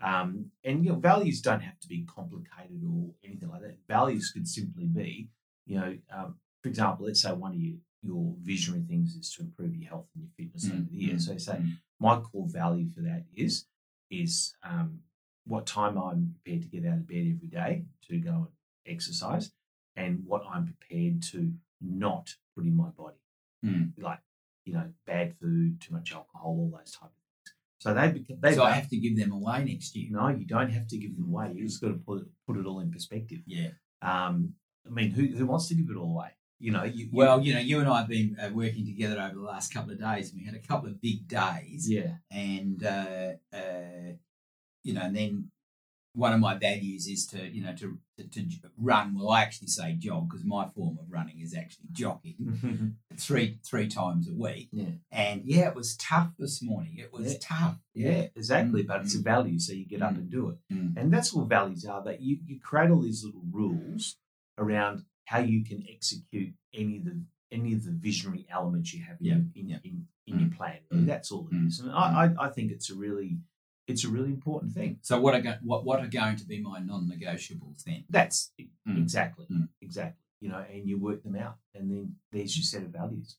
Um, 0.00 0.52
and 0.62 0.84
you 0.84 0.92
know, 0.92 0.98
values 0.98 1.40
don't 1.40 1.60
have 1.60 1.80
to 1.80 1.88
be 1.88 2.04
complicated 2.04 2.82
or 2.86 3.10
anything 3.24 3.48
like 3.48 3.62
that. 3.62 3.78
Values 3.88 4.30
could 4.30 4.46
simply 4.46 4.86
be, 4.86 5.28
you 5.66 5.76
know, 5.80 5.98
um, 6.14 6.36
for 6.62 6.68
example, 6.68 7.06
let's 7.06 7.22
say 7.22 7.32
one 7.32 7.54
of 7.54 7.60
your 7.60 7.76
your 8.02 8.34
visionary 8.42 8.84
things 8.84 9.14
is 9.16 9.32
to 9.34 9.42
improve 9.42 9.74
your 9.74 9.88
health 9.88 10.06
and 10.14 10.24
your 10.24 10.30
fitness 10.36 10.66
Mm, 10.66 10.72
over 10.80 10.88
the 10.90 10.96
year. 10.96 11.14
mm, 11.14 11.20
So 11.20 11.32
you 11.32 11.38
say 11.38 11.54
mm. 11.56 11.72
my 12.00 12.20
core 12.20 12.46
value 12.48 12.88
for 12.90 13.00
that 13.02 13.24
is 13.34 13.66
is 14.10 14.54
um, 14.62 15.00
what 15.46 15.66
time 15.66 15.98
I'm 15.98 16.34
prepared 16.42 16.62
to 16.62 16.68
get 16.68 16.86
out 16.86 16.98
of 16.98 17.06
bed 17.08 17.26
every 17.34 17.48
day 17.48 17.84
to 18.08 18.18
go 18.18 18.30
and 18.30 18.48
exercise, 18.94 19.52
and 19.96 20.22
what 20.24 20.42
I'm 20.50 20.64
prepared 20.72 21.22
to 21.32 21.52
not 21.80 22.34
put 22.54 22.64
in 22.64 22.76
my 22.76 22.88
body. 22.90 23.16
Mm. 23.64 23.92
Like 23.98 24.20
you 24.64 24.74
know, 24.74 24.90
bad 25.06 25.34
food, 25.40 25.80
too 25.80 25.94
much 25.94 26.12
alcohol, 26.12 26.50
all 26.50 26.70
those 26.78 26.92
type 26.92 27.04
of 27.04 27.10
things. 27.10 27.54
So 27.80 27.94
they 27.94 28.08
become. 28.10 28.38
They 28.40 28.54
so 28.54 28.62
I 28.64 28.72
have 28.72 28.88
to 28.90 28.96
give 28.96 29.16
them 29.18 29.32
away 29.32 29.64
next 29.64 29.94
year. 29.96 30.08
no, 30.10 30.28
you 30.28 30.44
don't 30.46 30.70
have 30.70 30.86
to 30.88 30.98
give 30.98 31.16
them 31.16 31.26
away. 31.28 31.52
You 31.54 31.66
just 31.66 31.80
got 31.80 31.88
to 31.88 31.94
put 31.94 32.20
it, 32.22 32.26
put 32.46 32.56
it 32.56 32.66
all 32.66 32.80
in 32.80 32.90
perspective. 32.90 33.40
Yeah. 33.46 33.68
Um, 34.02 34.54
I 34.86 34.90
mean, 34.90 35.10
who 35.10 35.26
who 35.36 35.46
wants 35.46 35.68
to 35.68 35.74
give 35.74 35.90
it 35.90 35.96
all 35.96 36.10
away? 36.12 36.30
You 36.60 36.72
know, 36.72 36.82
you, 36.84 37.08
Well, 37.12 37.40
you 37.40 37.54
know, 37.54 37.60
you 37.60 37.78
and 37.80 37.88
I 37.88 37.98
have 38.00 38.08
been 38.08 38.36
uh, 38.42 38.50
working 38.52 38.84
together 38.84 39.20
over 39.20 39.34
the 39.34 39.40
last 39.42 39.72
couple 39.72 39.92
of 39.92 40.00
days, 40.00 40.30
and 40.32 40.40
we 40.40 40.44
had 40.46 40.54
a 40.56 40.66
couple 40.66 40.88
of 40.88 41.00
big 41.00 41.28
days. 41.28 41.88
yeah, 41.88 42.14
and 42.30 42.82
uh, 42.84 43.32
uh, 43.52 44.12
you 44.82 44.94
know, 44.94 45.02
and 45.02 45.14
then 45.16 45.50
one 46.14 46.32
of 46.32 46.40
my 46.40 46.54
values 46.54 47.06
is 47.06 47.26
to 47.28 47.46
you 47.48 47.62
know 47.62 47.74
to 47.76 47.98
to, 48.16 48.24
to 48.28 48.42
run. 48.76 49.14
Well, 49.16 49.30
I 49.30 49.42
actually 49.42 49.68
say 49.68 49.92
jog 49.94 50.28
because 50.28 50.44
my 50.44 50.66
form 50.66 50.98
of 51.00 51.06
running 51.12 51.38
is 51.40 51.54
actually 51.54 51.88
jogging 51.92 52.96
three 53.16 53.58
three 53.64 53.86
times 53.86 54.28
a 54.28 54.34
week. 54.34 54.68
yeah, 54.72 54.86
And 55.12 55.42
yeah, 55.44 55.68
it 55.68 55.76
was 55.76 55.96
tough 55.96 56.30
this 56.38 56.60
morning. 56.60 56.96
It 56.98 57.12
was 57.12 57.34
Yeah. 57.34 57.38
tough. 57.40 57.76
yeah, 57.94 58.26
exactly. 58.34 58.82
Mm, 58.82 58.86
But 58.88 59.02
it's 59.02 59.14
a 59.14 59.18
mm. 59.18 59.24
value, 59.24 59.58
so 59.60 59.72
you 59.74 59.84
get 59.86 60.02
up 60.02 60.14
Mm. 60.14 60.18
and 60.18 60.30
do 60.30 60.48
it. 60.48 60.58
Mm. 60.72 60.96
And 60.96 61.12
that's 61.12 61.32
what 61.32 61.46
values 61.46 61.84
are. 61.84 62.02
That 62.02 62.20
you 62.20 62.38
you 62.46 62.58
create 62.58 62.90
all 62.90 63.00
these 63.02 63.22
little 63.24 63.44
rules 63.48 64.16
around 64.56 65.04
how 65.30 65.40
you 65.40 65.60
can 65.64 65.80
execute 65.94 66.52
any 66.74 66.96
of 66.98 67.04
the 67.04 67.16
any 67.50 67.72
of 67.74 67.84
the 67.84 67.92
visionary 68.08 68.46
elements 68.50 68.92
you 68.94 69.02
have 69.08 69.16
in 69.20 69.26
Yeah, 69.26 69.34
your, 69.34 69.44
in, 69.56 69.68
yeah. 69.72 69.78
in, 69.84 70.06
in 70.26 70.38
your 70.40 70.50
plan. 70.50 70.78
Mm. 70.92 71.06
That's 71.06 71.30
all 71.32 71.48
it 71.50 71.54
Mm. 71.54 71.68
is. 71.68 71.80
And 71.80 71.90
I, 71.92 72.06
I 72.38 72.46
I 72.46 72.48
think 72.54 72.70
it's 72.72 72.90
a 72.90 72.94
really 72.94 73.38
it's 73.86 74.04
a 74.04 74.08
really 74.16 74.28
important 74.38 74.72
thing. 74.72 74.98
So 75.02 75.18
what 75.24 75.34
are 75.34 75.40
go- 75.40 75.62
what 75.70 75.84
what 75.88 76.00
are 76.00 76.06
going 76.20 76.36
to 76.36 76.46
be 76.52 76.58
my 76.60 76.78
non-negotiables 76.80 77.84
then? 77.84 78.04
That's 78.10 78.52
Mm. 78.86 78.98
exactly 79.04 79.46
Mm. 79.50 79.68
exactly. 79.80 80.22
You 80.40 80.50
know, 80.50 80.64
and 80.72 80.88
you 80.88 80.98
work 80.98 81.20
them 81.24 81.36
out, 81.44 81.56
and 81.74 81.90
then 81.90 82.16
there's 82.32 82.56
your 82.56 82.64
set 82.72 82.82
of 82.86 82.90
values. 82.90 83.36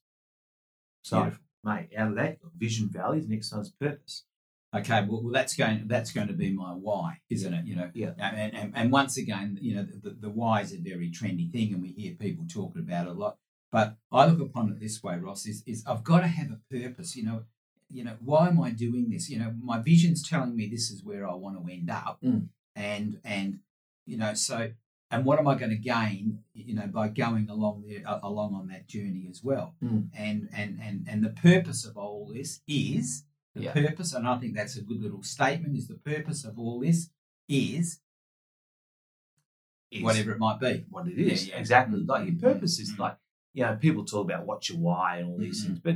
So, 1.03 1.22
Beautiful. 1.22 1.46
mate, 1.63 1.89
out 1.98 2.10
of 2.10 2.15
that, 2.15 2.39
vision, 2.58 2.89
values. 2.89 3.27
Next 3.29 3.53
one's 3.53 3.72
purpose. 3.72 4.25
Okay, 4.75 5.03
well, 5.09 5.23
well, 5.23 5.33
that's 5.33 5.55
going 5.55 5.88
that's 5.88 6.11
going 6.11 6.27
to 6.27 6.33
be 6.33 6.51
my 6.53 6.71
why, 6.73 7.19
isn't 7.29 7.53
it? 7.53 7.65
You 7.65 7.75
know, 7.75 7.89
Yeah. 7.95 8.11
And, 8.19 8.53
and, 8.53 8.71
and 8.75 8.91
once 8.91 9.17
again, 9.17 9.57
you 9.59 9.75
know, 9.75 9.83
the, 10.03 10.11
the 10.11 10.29
why 10.29 10.61
is 10.61 10.73
a 10.73 10.77
very 10.77 11.09
trendy 11.09 11.51
thing, 11.51 11.73
and 11.73 11.81
we 11.81 11.89
hear 11.89 12.13
people 12.13 12.45
talking 12.47 12.81
about 12.83 13.07
it 13.07 13.09
a 13.09 13.13
lot. 13.13 13.38
But 13.71 13.97
I 14.11 14.27
look 14.27 14.39
upon 14.41 14.69
it 14.71 14.79
this 14.79 15.01
way, 15.01 15.17
Ross: 15.17 15.47
is, 15.47 15.63
is 15.65 15.83
I've 15.88 16.03
got 16.03 16.19
to 16.19 16.27
have 16.27 16.49
a 16.51 16.59
purpose. 16.71 17.15
You 17.15 17.25
know, 17.25 17.43
you 17.89 18.03
know, 18.03 18.17
why 18.23 18.47
am 18.47 18.61
I 18.61 18.69
doing 18.69 19.09
this? 19.09 19.27
You 19.29 19.39
know, 19.39 19.53
my 19.59 19.79
vision's 19.79 20.27
telling 20.27 20.55
me 20.55 20.67
this 20.67 20.91
is 20.91 21.03
where 21.03 21.27
I 21.27 21.33
want 21.33 21.57
to 21.65 21.71
end 21.73 21.89
up, 21.89 22.19
Mm. 22.23 22.49
and 22.75 23.19
and 23.23 23.59
you 24.05 24.17
know, 24.17 24.35
so 24.35 24.71
and 25.11 25.25
what 25.25 25.39
am 25.39 25.47
I 25.47 25.55
going 25.55 25.71
to 25.71 25.77
gain? 25.77 26.43
You 26.53 26.75
know, 26.75 26.85
by 26.88 27.07
going 27.07 27.49
along 27.49 27.85
there 27.88 28.03
uh, 28.05 28.19
along 28.21 28.53
on 28.53 28.67
that 28.67 28.88
journey 28.88 29.25
as 29.31 29.43
well. 29.43 29.73
Mm. 29.83 30.09
And 30.15 30.49
and 30.55 30.79
and 30.79 31.07
and 31.09 31.23
the 31.23 31.29
purpose 31.31 31.85
of 31.85 31.97
all 31.97 32.31
this 32.31 32.61
is 32.67 33.23
the 33.55 33.63
Yeah. 33.63 33.73
purpose, 33.73 34.13
and 34.13 34.27
I 34.27 34.37
think 34.39 34.55
that's 34.55 34.77
a 34.77 34.81
good 34.81 35.01
little 35.01 35.23
statement. 35.23 35.75
Is 35.77 35.87
the 35.87 35.95
purpose 35.95 36.45
of 36.45 36.57
all 36.59 36.79
this 36.79 37.09
is 37.47 37.99
Is 39.91 40.03
whatever 40.03 40.31
it 40.31 40.39
might 40.39 40.59
be. 40.59 40.85
what 40.89 41.07
it 41.07 41.17
is. 41.17 41.47
Yeah, 41.47 41.53
yeah. 41.55 41.59
Exactly. 41.59 41.99
Mm, 42.01 42.07
Like 42.07 42.25
your 42.27 42.35
mm, 42.35 42.41
purpose 42.41 42.77
mm, 42.77 42.81
is 42.83 42.93
mm. 42.93 42.99
like, 42.99 43.17
you 43.53 43.63
know, 43.63 43.75
people 43.75 44.05
talk 44.05 44.25
about 44.25 44.45
what's 44.45 44.69
your 44.69 44.77
why 44.77 45.17
and 45.17 45.29
all 45.29 45.37
these 45.39 45.63
Mm, 45.63 45.67
things, 45.67 45.79
but 45.79 45.95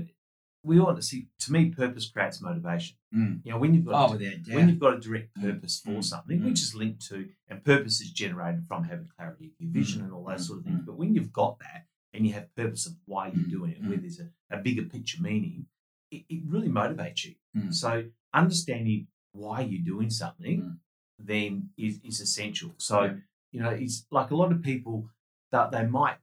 we 0.63 0.79
want 0.79 0.95
to 0.95 1.03
see. 1.03 1.27
To 1.39 1.51
me, 1.51 1.69
purpose 1.69 2.09
creates 2.09 2.41
motivation. 2.41 2.95
Mm. 3.13 3.41
You 3.45 3.51
know, 3.51 3.59
when 3.59 3.73
you've 3.75 3.85
got 3.85 4.11
Oh, 4.11 4.15
a 4.15 4.53
when 4.55 4.69
you've 4.69 4.79
got 4.79 4.95
a 4.95 4.99
direct 4.99 5.35
Mm, 5.35 5.41
purpose 5.43 5.79
for 5.79 5.91
mm, 5.91 6.03
something, 6.03 6.39
mm. 6.39 6.45
which 6.45 6.61
is 6.61 6.73
linked 6.73 7.05
to, 7.09 7.29
and 7.49 7.63
purpose 7.63 8.01
is 8.01 8.11
generated 8.11 8.65
from 8.67 8.85
having 8.85 9.09
clarity 9.15 9.47
of 9.47 9.51
your 9.59 9.71
vision 9.71 10.01
and 10.01 10.11
all 10.11 10.23
those 10.25 10.41
mm, 10.41 10.47
sort 10.47 10.59
of 10.59 10.65
things. 10.65 10.81
mm. 10.81 10.85
But 10.85 10.97
when 10.97 11.13
you've 11.13 11.33
got 11.33 11.59
that 11.59 11.85
and 12.13 12.25
you 12.25 12.33
have 12.33 12.55
purpose 12.55 12.87
of 12.87 12.93
why 13.05 13.27
you're 13.27 13.45
Mm, 13.45 13.49
doing 13.49 13.71
it, 13.71 13.83
mm. 13.83 13.89
where 13.89 13.97
there's 13.97 14.19
a, 14.19 14.29
a 14.49 14.57
bigger 14.57 14.83
picture 14.83 15.21
meaning, 15.21 15.67
it, 16.15 16.23
it 16.33 16.41
really 16.53 16.69
motivates 16.69 17.25
you. 17.25 17.35
Mm. 17.57 17.73
So 17.73 17.91
understanding 18.33 19.07
why 19.31 19.61
you're 19.61 19.81
doing 19.93 20.09
something 20.09 20.57
Mm. 20.61 20.77
then 21.19 21.69
is, 21.77 21.99
is 22.03 22.19
essential. 22.27 22.71
So, 22.77 22.97
Yeah. 23.03 23.15
you 23.53 23.59
know, 23.63 23.69
it's 23.83 24.05
like 24.11 24.29
a 24.31 24.35
lot 24.35 24.51
of 24.51 24.61
people 24.61 25.09
that 25.51 25.71
they 25.71 25.85
might 25.85 26.17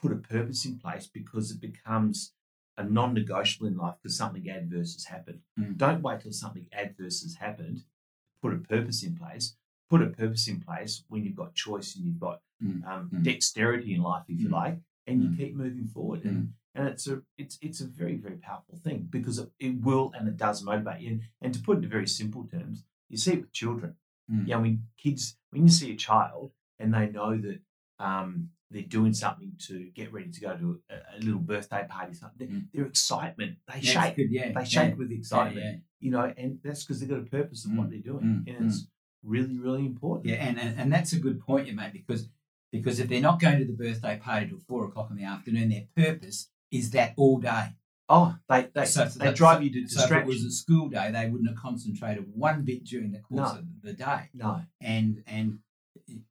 put 0.00 0.12
a 0.12 0.16
purpose 0.16 0.64
in 0.68 0.78
place 0.78 1.06
because 1.18 1.50
it 1.50 1.60
becomes 1.60 2.32
a 2.78 2.84
non-negotiable 2.84 3.66
in 3.66 3.76
life 3.76 3.96
because 3.98 4.16
something 4.16 4.48
adverse 4.48 4.92
has 4.94 5.04
happened. 5.14 5.40
Mm. 5.58 5.76
Don't 5.84 6.02
wait 6.02 6.20
till 6.20 6.32
something 6.32 6.66
adverse 6.72 7.22
has 7.22 7.34
happened. 7.36 7.84
Put 8.42 8.52
a 8.52 8.58
purpose 8.58 9.02
in 9.02 9.16
place. 9.16 9.56
Put 9.88 10.02
a 10.02 10.06
purpose 10.22 10.46
in 10.48 10.60
place 10.60 10.92
when 11.08 11.24
you've 11.24 11.36
got 11.42 11.54
choice 11.54 11.96
and 11.96 12.04
you've 12.06 12.20
got 12.20 12.42
Mm. 12.62 12.84
um, 12.90 13.10
Mm. 13.10 13.22
dexterity 13.22 13.90
in 13.94 14.00
life, 14.02 14.24
if 14.28 14.38
you 14.40 14.48
Mm. 14.48 14.52
like, 14.62 14.78
and 15.06 15.22
you 15.22 15.28
Mm. 15.30 15.36
keep 15.36 15.54
moving 15.54 15.86
forward. 15.86 16.24
And, 16.24 16.54
and 16.76 16.88
it's 16.88 17.06
a 17.08 17.22
it's 17.38 17.58
it's 17.62 17.80
a 17.80 17.86
very 17.86 18.16
very 18.16 18.36
powerful 18.36 18.76
thing 18.84 19.06
because 19.10 19.38
it, 19.38 19.50
it 19.58 19.80
will 19.82 20.12
and 20.14 20.28
it 20.28 20.36
does 20.36 20.62
motivate 20.62 21.00
you. 21.00 21.10
And, 21.10 21.20
and 21.42 21.54
to 21.54 21.60
put 21.60 21.78
it 21.78 21.84
in 21.84 21.90
very 21.90 22.06
simple 22.08 22.44
terms, 22.44 22.84
you 23.08 23.16
see 23.18 23.32
it 23.34 23.40
with 23.42 23.52
children. 23.52 23.94
Mm. 24.30 24.46
You 24.48 24.54
know, 24.54 24.60
when 24.60 24.82
kids 24.96 25.36
when 25.50 25.62
you 25.66 25.70
see 25.70 25.92
a 25.92 25.96
child 25.96 26.52
and 26.78 26.92
they 26.94 27.06
know 27.08 27.36
that 27.36 27.58
um, 27.98 28.50
they're 28.70 28.82
doing 28.82 29.14
something 29.14 29.52
to 29.68 29.84
get 29.94 30.12
ready 30.12 30.30
to 30.30 30.40
go 30.40 30.56
to 30.56 30.80
a, 30.90 30.94
a 31.16 31.18
little 31.20 31.40
birthday 31.40 31.86
party, 31.88 32.14
something, 32.14 32.48
Mm. 32.48 32.66
their 32.74 32.86
excitement 32.86 33.56
they 33.72 33.80
Yeah, 33.80 33.92
shake. 34.02 34.16
good, 34.16 34.30
yeah, 34.30 34.48
They 34.48 34.60
yeah, 34.60 34.64
shake 34.64 34.98
with 34.98 35.10
yeah, 35.10 35.18
excitement, 35.18 35.64
yeah. 35.64 35.76
you 36.00 36.10
know, 36.10 36.32
and 36.36 36.58
that's 36.62 36.82
because 36.84 37.00
they've 37.00 37.08
got 37.08 37.20
a 37.20 37.22
purpose 37.38 37.64
of 37.64 37.72
what 37.72 37.86
Mm, 37.86 37.90
they're 37.90 38.00
doing, 38.12 38.24
mm, 38.46 38.56
and 38.56 38.66
it's 38.66 38.88
really, 39.22 39.56
really 39.58 39.86
important. 39.86 40.26
Yeah, 40.26 40.44
and, 40.46 40.58
and, 40.58 40.78
and 40.80 40.92
that's 40.92 41.12
a 41.12 41.18
good 41.18 41.40
point 41.40 41.66
you 41.68 41.74
make 41.74 41.92
because 41.92 42.28
because 42.72 42.98
if 43.00 43.08
they're 43.08 43.20
not 43.20 43.40
going 43.40 43.58
to 43.58 43.64
the 43.64 43.72
birthday 43.72 44.18
party 44.18 44.48
till 44.48 44.58
four 44.58 44.84
o'clock 44.86 45.08
in 45.10 45.16
the 45.16 45.24
afternoon, 45.24 45.68
their 45.70 45.86
purpose 45.96 46.50
is 46.70 46.90
that 46.90 47.14
all 47.16 47.38
day. 47.38 47.74
Oh, 48.08 48.36
they 48.48 48.68
they, 48.74 48.84
So- 48.84 49.04
they 49.06 49.32
drive 49.32 49.62
you 49.62 49.70
to 49.72 49.88
So 49.88 50.04
if 50.04 50.12
it 50.12 50.26
was 50.26 50.44
a 50.44 50.50
school 50.50 50.88
day, 50.88 51.10
they 51.10 51.28
wouldn't 51.28 51.48
have 51.48 51.58
concentrated 51.58 52.24
one 52.34 52.62
bit 52.64 52.84
during 52.84 53.10
the 53.12 53.18
course 53.18 53.52
No. 53.52 53.58
of 53.58 53.64
the 53.82 53.92
day. 53.92 54.30
no, 54.34 54.62
And 54.80 55.22
and 55.26 55.58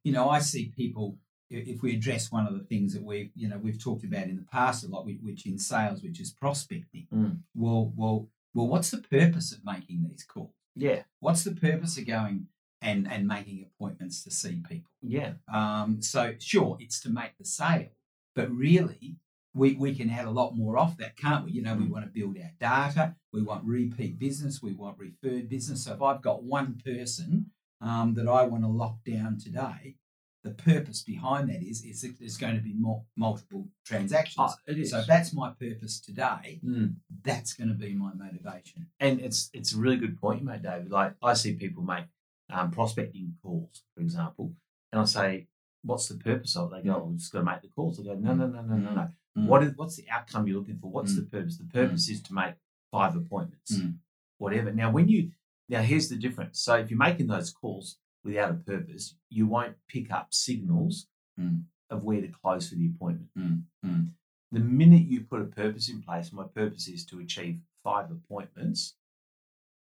you 0.02 0.12
know, 0.12 0.28
I 0.28 0.38
see 0.40 0.66
people. 0.66 1.18
If 1.48 1.80
we 1.80 1.94
address 1.94 2.32
one 2.32 2.44
of 2.46 2.54
the 2.54 2.64
things 2.64 2.92
that 2.94 3.04
we've 3.04 3.30
you 3.36 3.48
know 3.48 3.58
we've 3.58 3.78
talked 3.82 4.04
about 4.04 4.24
in 4.26 4.36
the 4.36 4.42
past 4.42 4.84
a 4.84 4.88
lot, 4.88 5.06
which 5.06 5.46
in 5.46 5.58
sales, 5.58 6.02
which 6.02 6.18
is 6.18 6.32
prospecting. 6.32 7.06
Mm. 7.14 7.40
Well, 7.54 7.92
well, 7.94 8.28
well. 8.54 8.66
What's 8.66 8.90
the 8.90 8.98
purpose 8.98 9.52
of 9.52 9.64
making 9.64 10.06
these 10.08 10.24
calls? 10.24 10.50
yeah, 10.74 11.02
What's 11.20 11.44
the 11.44 11.54
purpose 11.54 11.96
of 11.98 12.06
going 12.06 12.48
and 12.82 13.06
and 13.10 13.28
making 13.28 13.64
appointments 13.64 14.24
to 14.24 14.30
see 14.30 14.60
people? 14.68 14.90
yeah, 15.02 15.34
Um, 15.46 16.02
so 16.02 16.34
sure, 16.40 16.78
it's 16.80 16.98
to 17.02 17.10
make 17.10 17.36
the 17.38 17.44
sale, 17.44 17.90
but 18.34 18.50
really 18.50 19.16
we, 19.56 19.74
we 19.74 19.94
can 19.94 20.10
add 20.10 20.26
a 20.26 20.30
lot 20.30 20.54
more 20.56 20.76
off 20.78 20.96
that, 20.98 21.16
can't 21.16 21.44
we? 21.44 21.52
You 21.52 21.62
know, 21.62 21.74
we 21.74 21.86
Mm. 21.86 21.90
want 21.94 22.04
to 22.04 22.10
build 22.10 22.36
our 22.38 22.52
data, 22.60 23.14
we 23.32 23.42
want 23.42 23.64
repeat 23.64 24.18
business, 24.18 24.62
we 24.62 24.72
want 24.74 24.98
referred 24.98 25.48
business. 25.48 25.84
So 25.84 25.94
if 25.94 26.02
I've 26.02 26.22
got 26.22 26.44
one 26.44 26.80
person 26.84 27.46
um, 27.80 28.14
that 28.14 28.28
I 28.28 28.42
want 28.44 28.62
to 28.64 28.68
lock 28.68 28.96
down 29.04 29.38
today, 29.38 29.96
the 30.44 30.50
purpose 30.72 31.02
behind 31.02 31.48
that 31.50 31.60
is 31.62 31.82
is 31.84 32.06
there's 32.20 32.36
going 32.36 32.54
to 32.54 32.60
be 32.62 32.74
more 32.74 33.02
multiple 33.16 33.66
transactions. 33.84 34.36
oh, 34.38 34.54
it 34.72 34.78
is. 34.78 34.90
so 34.90 34.98
if 35.00 35.06
that's 35.06 35.32
my 35.32 35.50
purpose 35.50 36.00
today. 36.00 36.60
Mm. 36.64 36.96
That's 37.24 37.52
going 37.54 37.68
to 37.68 37.74
be 37.74 37.94
my 37.94 38.12
motivation. 38.14 38.86
And 39.00 39.20
it's 39.20 39.50
it's 39.52 39.72
a 39.74 39.78
really 39.78 39.96
good 39.96 40.20
point 40.20 40.40
you 40.40 40.46
made, 40.46 40.62
David. 40.62 40.90
Like 40.90 41.14
I 41.22 41.32
see 41.34 41.54
people 41.54 41.82
make 41.82 42.04
um, 42.50 42.70
prospecting 42.70 43.34
calls, 43.42 43.82
for 43.94 44.02
example, 44.02 44.52
and 44.92 45.00
I 45.00 45.04
say, 45.06 45.48
"What's 45.82 46.08
the 46.08 46.16
purpose 46.16 46.56
of 46.56 46.72
it?" 46.72 46.76
They 46.82 46.88
go, 46.88 46.96
"Oh, 46.96 47.04
we're 47.06 47.16
just 47.16 47.32
going 47.32 47.44
to 47.44 47.50
make 47.52 47.62
the 47.62 47.68
calls." 47.68 48.00
I 48.00 48.04
go, 48.04 48.14
"No, 48.14 48.34
no, 48.34 48.46
no, 48.46 48.62
no, 48.62 48.76
no, 48.76 48.94
no. 48.94 49.08
Mm. 49.36 49.46
What 49.46 49.62
is 49.62 49.76
what's 49.76 49.96
the 49.96 50.08
outcome 50.10 50.46
you're 50.48 50.58
looking 50.58 50.78
for? 50.78 50.90
What's 50.90 51.12
Mm. 51.12 51.16
the 51.16 51.22
purpose? 51.22 51.56
The 51.58 51.64
purpose 51.64 52.08
is 52.08 52.22
to 52.22 52.34
make 52.34 52.54
five 52.90 53.14
appointments, 53.16 53.78
Mm. 53.78 53.98
whatever. 54.38 54.72
Now, 54.72 54.90
when 54.90 55.08
you 55.08 55.32
now 55.68 55.82
here's 55.82 56.08
the 56.08 56.16
difference. 56.16 56.60
So 56.60 56.76
if 56.76 56.90
you're 56.90 56.98
making 56.98 57.26
those 57.26 57.50
calls 57.50 57.98
without 58.22 58.52
a 58.52 58.54
purpose, 58.54 59.16
you 59.28 59.46
won't 59.48 59.76
pick 59.88 60.12
up 60.12 60.32
signals 60.32 61.08
Mm. 61.38 61.64
of 61.90 62.04
where 62.04 62.20
to 62.20 62.28
close 62.28 62.68
for 62.68 62.76
the 62.76 62.86
appointment. 62.86 63.30
Mm. 63.36 63.64
Mm. 63.84 64.10
The 64.52 64.60
minute 64.60 65.02
you 65.06 65.22
put 65.22 65.42
a 65.42 65.46
purpose 65.46 65.88
in 65.88 66.02
place, 66.02 66.32
my 66.32 66.44
purpose 66.44 66.86
is 66.88 67.04
to 67.06 67.18
achieve 67.18 67.60
five 67.82 68.10
appointments. 68.10 68.94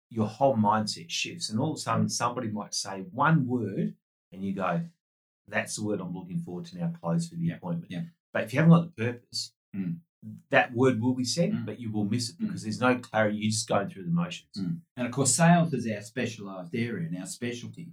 Your 0.10 0.28
whole 0.28 0.56
mindset 0.56 1.10
shifts, 1.10 1.50
and 1.50 1.60
all 1.60 1.72
of 1.72 1.78
a 1.78 1.80
sudden, 1.80 2.08
somebody 2.10 2.50
might 2.50 2.74
say 2.74 3.02
one 3.02 3.48
word, 3.48 3.96
and 4.32 4.44
you 4.44 4.54
go, 4.54 4.88
"That's 5.48 5.76
the 5.76 5.84
word 5.84 6.00
I'm 6.02 6.14
looking 6.14 6.40
forward 6.40 6.66
to 6.68 6.78
now. 6.78 6.94
Close 7.02 7.30
for 7.30 7.36
the 7.36 7.46
Yeah, 7.46 7.56
appointment." 7.56 7.92
yeah. 7.92 8.04
But 8.34 8.44
if 8.44 8.54
you 8.54 8.60
haven't 8.60 8.72
got 8.78 8.96
the 8.96 9.04
purpose, 9.04 9.54
Mm. 9.76 10.00
that 10.50 10.74
word 10.74 11.00
will 11.00 11.14
be 11.14 11.24
said, 11.26 11.52
Mm. 11.52 11.66
but 11.66 11.80
you 11.80 11.92
will 11.92 12.06
miss 12.06 12.30
it 12.30 12.38
Mm. 12.38 12.48
because 12.48 12.64
there's 12.64 12.80
no 12.82 12.98
clarity. 12.98 13.38
You're 13.38 13.52
just 13.52 13.68
going 13.68 13.90
through 13.90 14.06
the 14.06 14.12
motions. 14.12 14.50
Mm. 14.58 14.82
And 14.98 15.08
of 15.08 15.14
course, 15.14 15.36
sales 15.36 15.74
is 15.74 15.88
our 15.88 16.02
specialised 16.02 16.74
area 16.74 17.08
and 17.08 17.18
our 17.18 17.26
specialty. 17.28 17.92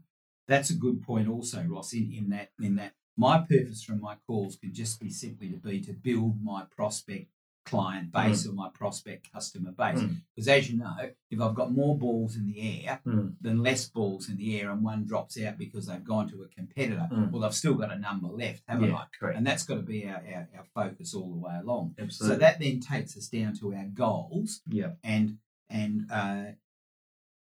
That's 0.48 0.70
a 0.70 0.74
good 0.76 1.02
point, 1.02 1.28
also, 1.28 1.62
Ross. 1.66 1.92
In, 1.92 2.10
in 2.12 2.28
that, 2.30 2.52
in 2.60 2.76
that, 2.76 2.94
my 3.16 3.38
purpose 3.40 3.82
from 3.82 4.00
my 4.00 4.16
calls 4.26 4.56
can 4.56 4.72
just 4.72 4.98
be 5.00 5.10
simply 5.10 5.50
to 5.50 5.56
be 5.58 5.80
to 5.82 5.92
build 5.92 6.42
my 6.42 6.64
prospect 6.64 7.30
client 7.64 8.10
base 8.12 8.46
or 8.46 8.52
my 8.52 8.68
prospect 8.74 9.32
customer 9.32 9.70
base. 9.72 9.98
Mm. 10.00 10.16
Because 10.34 10.48
as 10.48 10.68
you 10.70 10.78
know, 10.78 10.96
if 11.30 11.40
I've 11.40 11.54
got 11.54 11.72
more 11.72 11.96
balls 11.96 12.36
in 12.36 12.46
the 12.46 12.60
air 12.86 13.00
Mm. 13.06 13.34
than 13.40 13.62
less 13.62 13.88
balls 13.88 14.28
in 14.28 14.36
the 14.36 14.60
air 14.60 14.70
and 14.70 14.82
one 14.82 15.04
drops 15.04 15.40
out 15.40 15.58
because 15.58 15.86
they've 15.86 16.02
gone 16.04 16.28
to 16.30 16.42
a 16.42 16.48
competitor, 16.48 17.08
Mm. 17.12 17.30
well, 17.30 17.44
I've 17.44 17.54
still 17.54 17.74
got 17.74 17.92
a 17.92 17.98
number 17.98 18.28
left, 18.28 18.62
haven't 18.66 18.90
Yeah, 18.90 18.96
I? 18.96 19.04
correct. 19.18 19.38
And 19.38 19.46
that's 19.46 19.62
got 19.64 19.76
to 19.76 19.82
be 19.82 20.06
our, 20.08 20.16
our, 20.16 20.48
our 20.58 20.64
focus 20.74 21.14
all 21.14 21.30
the 21.30 21.38
way 21.38 21.56
along. 21.62 21.94
Absolutely. 21.98 22.34
So 22.36 22.40
that 22.40 22.58
then 22.58 22.80
takes 22.80 23.16
us 23.16 23.28
down 23.28 23.54
to 23.60 23.74
our 23.74 23.84
goals 23.86 24.60
yeah. 24.68 24.92
and 25.04 25.38
and 25.70 26.10
uh, 26.10 26.44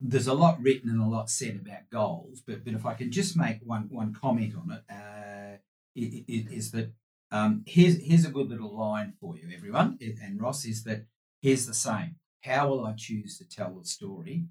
there's 0.00 0.26
a 0.26 0.34
lot 0.34 0.60
written 0.62 0.90
and 0.90 1.00
a 1.00 1.06
lot 1.06 1.30
said 1.30 1.56
about 1.56 1.88
goals, 1.90 2.40
but 2.46 2.64
but 2.64 2.74
if 2.74 2.84
I 2.86 2.94
can 2.94 3.10
just 3.10 3.36
make 3.36 3.58
one 3.64 3.88
one 3.90 4.12
comment 4.12 4.54
on 4.54 4.70
it, 4.70 4.82
uh, 4.90 5.56
i- 5.96 6.24
i- 6.28 6.48
is 6.54 6.70
that 6.72 6.92
um, 7.36 7.62
here's 7.66 7.96
here's 8.08 8.24
a 8.24 8.30
good 8.30 8.48
little 8.48 8.74
line 8.86 9.10
for 9.20 9.36
you, 9.36 9.46
everyone, 9.54 9.98
and 10.22 10.40
Ross 10.40 10.64
is 10.64 10.84
that 10.84 11.00
here's 11.42 11.66
the 11.66 11.74
same. 11.88 12.10
How 12.42 12.68
will 12.68 12.84
I 12.86 12.92
choose 13.06 13.38
to 13.38 13.44
tell 13.56 13.72
the 13.78 13.84
story? 13.84 14.46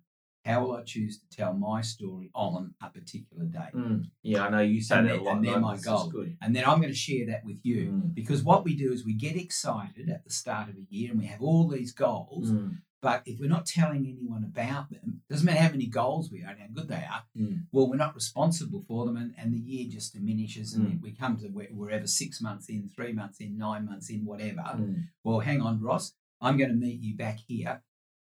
How 0.46 0.58
will 0.62 0.74
I 0.76 0.84
choose 0.84 1.20
to 1.20 1.28
tell 1.38 1.54
my 1.54 1.80
story 1.82 2.30
on 2.36 2.74
a 2.82 2.90
particular 2.90 3.46
day? 3.46 3.70
Mm. 3.74 4.06
Yeah, 4.24 4.44
I 4.46 4.50
know 4.50 4.60
you 4.60 4.82
say 4.82 4.98
And 4.98 5.08
that 5.08 5.20
a 5.20 5.24
lot. 5.24 5.36
and 5.38 5.46
they're 5.46 5.60
my 5.60 5.76
this 5.76 5.82
is 5.84 5.88
goals. 5.88 6.12
Good. 6.12 6.36
And 6.42 6.54
then 6.54 6.66
I'm 6.66 6.80
going 6.82 6.92
to 6.92 7.06
share 7.08 7.26
that 7.28 7.46
with 7.46 7.60
you 7.64 7.82
Mm. 7.92 8.14
because 8.14 8.44
what 8.44 8.66
we 8.66 8.76
do 8.76 8.92
is 8.92 9.06
we 9.06 9.14
get 9.14 9.38
excited 9.38 10.10
at 10.10 10.26
the 10.26 10.30
start 10.42 10.68
of 10.68 10.76
a 10.76 10.86
year 10.90 11.12
and 11.12 11.20
we 11.22 11.28
have 11.28 11.42
all 11.42 11.70
these 11.70 11.94
goals, 11.94 12.52
Mm. 12.52 12.80
But 13.04 13.22
if 13.26 13.38
we're 13.38 13.50
not 13.58 13.66
telling 13.66 14.08
anyone 14.08 14.44
about 14.46 14.90
them, 14.90 15.22
doesn't 15.30 15.46
matter 15.46 15.60
how 15.60 15.70
many 15.70 15.88
goals 15.88 16.32
we 16.32 16.40
and 16.42 16.58
how 16.58 16.68
good 16.74 16.88
they 16.88 17.06
are, 17.14 17.24
Mm. 17.38 17.66
well, 17.74 17.90
we're 17.90 17.98
not 17.98 18.16
responsible 18.16 18.82
for 18.88 19.06
them, 19.06 19.18
and, 19.18 19.34
and 19.38 19.54
the 19.54 19.60
year 19.60 19.86
just 19.92 20.14
diminishes, 20.14 20.74
and 20.74 20.88
Mm. 20.88 21.02
we 21.02 21.12
come 21.12 21.36
to 21.38 21.50
wherever 21.50 22.08
six 22.08 22.42
months 22.42 22.70
in, 22.70 22.88
three 22.96 23.12
months 23.12 23.40
in, 23.42 23.58
nine 23.58 23.86
months 23.86 24.10
in, 24.10 24.24
whatever. 24.26 24.62
Mm. 24.62 25.10
Well, 25.24 25.42
hang 25.42 25.62
on, 25.62 25.82
Ross, 25.82 26.14
I'm 26.40 26.58
going 26.58 26.70
to 26.70 26.76
meet 26.76 27.02
you 27.02 27.16
back 27.18 27.40
here 27.46 27.84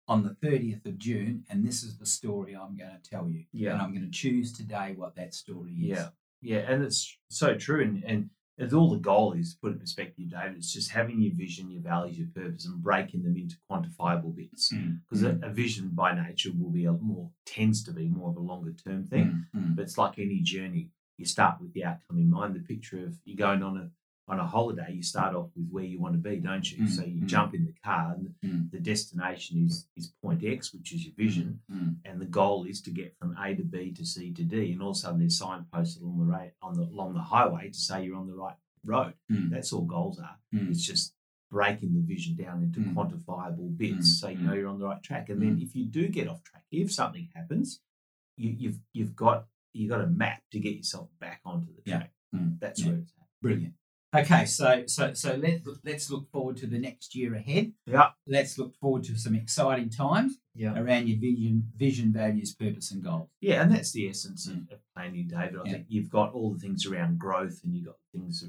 on 0.06 0.22
the 0.22 0.34
30th 0.46 0.84
of 0.84 0.98
June, 0.98 1.44
and 1.48 1.66
this 1.66 1.82
is 1.82 1.96
the 1.96 2.06
story 2.06 2.54
I'm 2.54 2.76
going 2.76 2.92
to 3.02 3.10
tell 3.10 3.28
you. 3.30 3.44
Yeah. 3.52 3.72
And 3.72 3.82
I'm 3.82 3.92
going 3.94 4.04
to 4.04 4.10
choose 4.10 4.52
today 4.52 4.92
what 4.94 5.16
that 5.16 5.32
story 5.34 5.72
is. 5.72 5.88
Yeah, 5.98 6.08
yeah, 6.42 6.58
and 6.70 6.84
it's 6.84 7.16
so 7.28 7.54
true. 7.56 7.82
And 7.82 8.04
and 8.04 8.30
it's 8.58 8.72
all 8.72 8.90
the 8.90 8.98
goal 8.98 9.32
is 9.34 9.52
to 9.54 9.60
put 9.60 9.68
it 9.72 9.74
in 9.74 9.80
perspective, 9.80 10.30
David. 10.30 10.56
It's 10.56 10.72
just 10.72 10.90
having 10.90 11.20
your 11.20 11.34
vision, 11.34 11.70
your 11.70 11.82
values, 11.82 12.18
your 12.18 12.28
purpose, 12.34 12.64
and 12.66 12.82
breaking 12.82 13.22
them 13.22 13.36
into 13.36 13.56
quantifiable 13.70 14.34
bits. 14.34 14.72
Mm, 14.72 15.00
Because 15.08 15.24
mm, 15.24 15.42
a, 15.42 15.46
a 15.46 15.50
vision 15.50 15.90
by 15.92 16.14
nature 16.14 16.50
will 16.58 16.70
be 16.70 16.86
a 16.86 16.92
more 16.92 17.30
tends 17.44 17.84
to 17.84 17.92
be 17.92 18.08
more 18.08 18.30
of 18.30 18.36
a 18.36 18.40
longer 18.40 18.72
term 18.72 19.04
thing. 19.04 19.44
mm, 19.54 19.60
mm. 19.60 19.76
But 19.76 19.82
it's 19.82 19.98
like 19.98 20.18
any 20.18 20.40
journey. 20.40 20.90
You 21.18 21.24
start 21.26 21.60
with 21.60 21.72
the 21.74 21.84
outcome 21.84 22.18
in 22.18 22.30
mind. 22.30 22.54
The 22.54 22.60
picture 22.60 23.04
of 23.04 23.14
you 23.24 23.36
going 23.36 23.62
on 23.62 23.76
a 23.78 23.90
on 24.28 24.40
a 24.40 24.46
holiday, 24.46 24.92
you 24.92 25.02
start 25.02 25.36
off 25.36 25.50
with 25.54 25.68
where 25.70 25.84
you 25.84 26.00
want 26.00 26.14
to 26.14 26.18
be, 26.18 26.36
don't 26.38 26.68
you? 26.72 26.84
Mm, 26.84 26.88
So 26.90 27.04
you 27.04 27.22
mm. 27.22 27.26
jump 27.26 27.54
in 27.54 27.64
the 27.64 27.74
car, 27.84 28.14
and 28.14 28.34
Mm. 28.42 28.70
the 28.72 28.80
destination 28.80 29.64
is 29.64 29.86
is 29.96 30.08
point 30.22 30.42
X, 30.44 30.72
which 30.74 30.92
is 30.92 31.04
your 31.04 31.14
vision 31.14 31.60
Mm, 31.70 31.96
and 32.04 32.20
the 32.20 32.26
goal 32.26 32.64
is 32.64 32.80
to 32.82 32.90
get 32.90 33.16
from 33.18 33.36
A 33.38 33.54
to 33.54 33.62
B 33.62 33.92
to 33.92 34.04
C 34.04 34.32
to 34.32 34.42
D, 34.44 34.72
and 34.72 34.82
all 34.82 34.90
of 34.90 34.96
a 34.96 34.98
sudden 35.00 35.20
there's 35.20 35.38
signposts 35.38 35.96
along 36.00 36.18
the 36.18 36.24
ra- 36.24 36.50
on 36.62 36.74
the 36.74 36.82
along 36.82 37.14
the 37.14 37.20
highway 37.22 37.68
to 37.70 37.78
say 37.78 38.04
you're 38.04 38.16
on 38.16 38.26
the 38.26 38.34
right 38.34 38.56
road. 38.84 39.14
mm, 39.30 39.50
That's 39.50 39.72
all 39.72 39.84
goals 39.84 40.18
are. 40.18 40.38
mm. 40.52 40.70
It's 40.70 40.84
just 40.84 41.14
breaking 41.50 41.94
the 41.94 42.00
vision 42.00 42.34
down 42.36 42.62
into 42.64 42.80
Mm. 42.80 42.94
quantifiable 42.94 43.76
bits, 43.76 44.08
Mm, 44.08 44.18
so 44.20 44.28
you 44.28 44.38
mm. 44.38 44.42
know 44.42 44.54
you're 44.54 44.68
on 44.68 44.78
the 44.80 44.86
right 44.86 45.02
track. 45.02 45.28
And 45.28 45.40
then 45.40 45.60
if 45.60 45.76
you 45.76 45.84
do 45.86 46.08
get 46.08 46.26
off 46.28 46.42
track, 46.42 46.64
if 46.72 46.92
something 46.92 47.28
happens, 47.34 47.80
you, 48.36 48.50
you've 48.58 48.80
you've 48.92 49.14
got 49.14 49.46
you 49.72 49.88
have 49.90 49.98
got 50.00 50.04
a 50.08 50.10
map 50.10 50.42
to 50.50 50.58
get 50.58 50.74
yourself 50.74 51.08
back 51.20 51.40
onto 51.44 51.72
the 51.72 51.82
Yeah. 51.86 51.98
track. 51.98 52.12
Mm. 52.34 52.58
That's 52.58 52.80
Yeah. 52.80 52.88
where 52.88 52.98
it's 52.98 53.12
at. 53.20 53.26
Brilliant. 53.42 53.74
Okay, 54.16 54.44
so 54.46 54.84
so 54.86 55.12
so 55.14 55.34
let 55.36 55.60
let's 55.84 56.10
look 56.10 56.30
forward 56.30 56.56
to 56.58 56.66
the 56.66 56.78
next 56.78 57.14
year 57.14 57.34
ahead. 57.34 57.72
Yeah. 57.86 58.10
Let's 58.26 58.58
look 58.58 58.74
forward 58.76 59.04
to 59.04 59.16
some 59.18 59.34
exciting 59.34 59.90
times 59.90 60.38
Yeah. 60.54 60.78
around 60.78 61.08
your 61.08 61.18
vision, 61.18 61.70
vision, 61.76 62.12
values, 62.12 62.54
purpose, 62.54 62.92
and 62.92 63.02
goals. 63.02 63.28
Yeah, 63.40 63.62
and 63.62 63.70
that's 63.72 63.92
the 63.92 64.08
essence 64.08 64.46
of, 64.48 64.56
of 64.72 64.78
planning, 64.94 65.28
David. 65.28 65.56
I 65.56 65.64
Yeah. 65.64 65.72
think 65.72 65.86
you've 65.88 66.10
got 66.10 66.32
all 66.32 66.52
the 66.54 66.58
things 66.58 66.86
around 66.86 67.18
growth 67.18 67.60
and 67.64 67.74
you've 67.74 67.86
got 67.86 67.96
things 68.12 68.44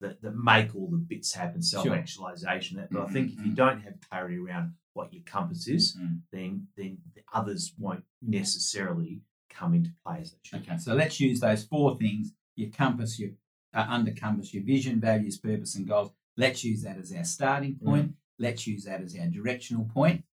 that, 0.00 0.22
that 0.22 0.34
make 0.36 0.74
all 0.74 0.88
the 0.90 0.96
bits 0.96 1.34
happen, 1.34 1.62
self 1.62 1.86
actualization. 1.88 2.78
That 2.78 2.90
But 2.90 3.02
I 3.08 3.12
think 3.12 3.32
if 3.32 3.38
you 3.44 3.52
Mhm. 3.52 3.56
don't 3.56 3.80
have 3.82 4.00
clarity 4.08 4.38
around 4.38 4.74
what 4.94 5.12
your 5.12 5.22
compass 5.24 5.68
is, 5.68 5.96
Mm. 5.96 6.22
then 6.32 6.68
then 6.76 6.98
the 7.14 7.22
others 7.32 7.74
won't 7.78 8.04
necessarily 8.22 9.22
come 9.50 9.74
into 9.74 9.90
play 10.04 10.20
as 10.20 10.32
they 10.32 10.38
should. 10.42 10.60
Okay, 10.62 10.78
so 10.78 10.94
let's 10.94 11.20
use 11.20 11.40
those 11.40 11.64
four 11.64 11.98
things: 11.98 12.32
your 12.56 12.70
compass, 12.70 13.18
your 13.18 13.30
uh, 13.74 13.86
under 13.88 14.12
compass, 14.12 14.52
your 14.54 14.62
vision, 14.64 15.00
values, 15.00 15.38
purpose, 15.38 15.74
and 15.76 15.86
goals. 15.88 16.10
Let's 16.36 16.64
use 16.64 16.82
that 16.82 16.98
as 16.98 17.12
our 17.12 17.24
starting 17.24 17.76
point. 17.84 18.14
Let's 18.38 18.66
use 18.66 18.84
that 18.84 19.00
as 19.02 19.16
our 19.18 19.26
directional 19.26 19.84
point. 19.92 20.24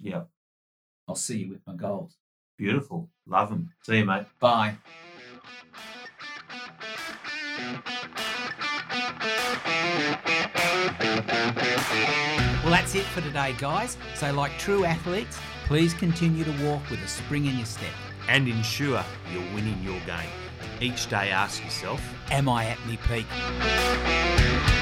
Yeah, 0.00 0.22
I'll 1.08 1.14
see 1.14 1.38
you 1.38 1.50
with 1.50 1.60
my 1.66 1.74
goals. 1.74 2.16
beautiful. 2.58 3.10
Love 3.26 3.50
them. 3.50 3.70
See 3.82 3.98
you, 3.98 4.04
mate. 4.04 4.26
Bye. 4.40 4.76
Well, 12.62 12.72
that's 12.72 12.94
it 12.94 13.04
for 13.04 13.20
today, 13.20 13.54
guys. 13.58 13.96
So, 14.14 14.32
like 14.32 14.52
true 14.58 14.84
athletes, 14.84 15.38
please 15.66 15.92
continue 15.94 16.44
to 16.44 16.64
walk 16.64 16.88
with 16.90 17.00
a 17.02 17.08
spring 17.08 17.46
in 17.46 17.56
your 17.56 17.66
step. 17.66 17.92
and 18.26 18.48
ensure 18.48 19.04
you're 19.34 19.54
winning 19.54 19.78
your 19.82 20.00
game. 20.06 20.30
Each 20.80 21.08
day 21.08 21.30
ask 21.30 21.62
yourself, 21.64 22.00
Am 22.30 22.48
I 22.48 22.66
at 22.66 22.78
my 22.86 22.96
peak? 22.96 24.73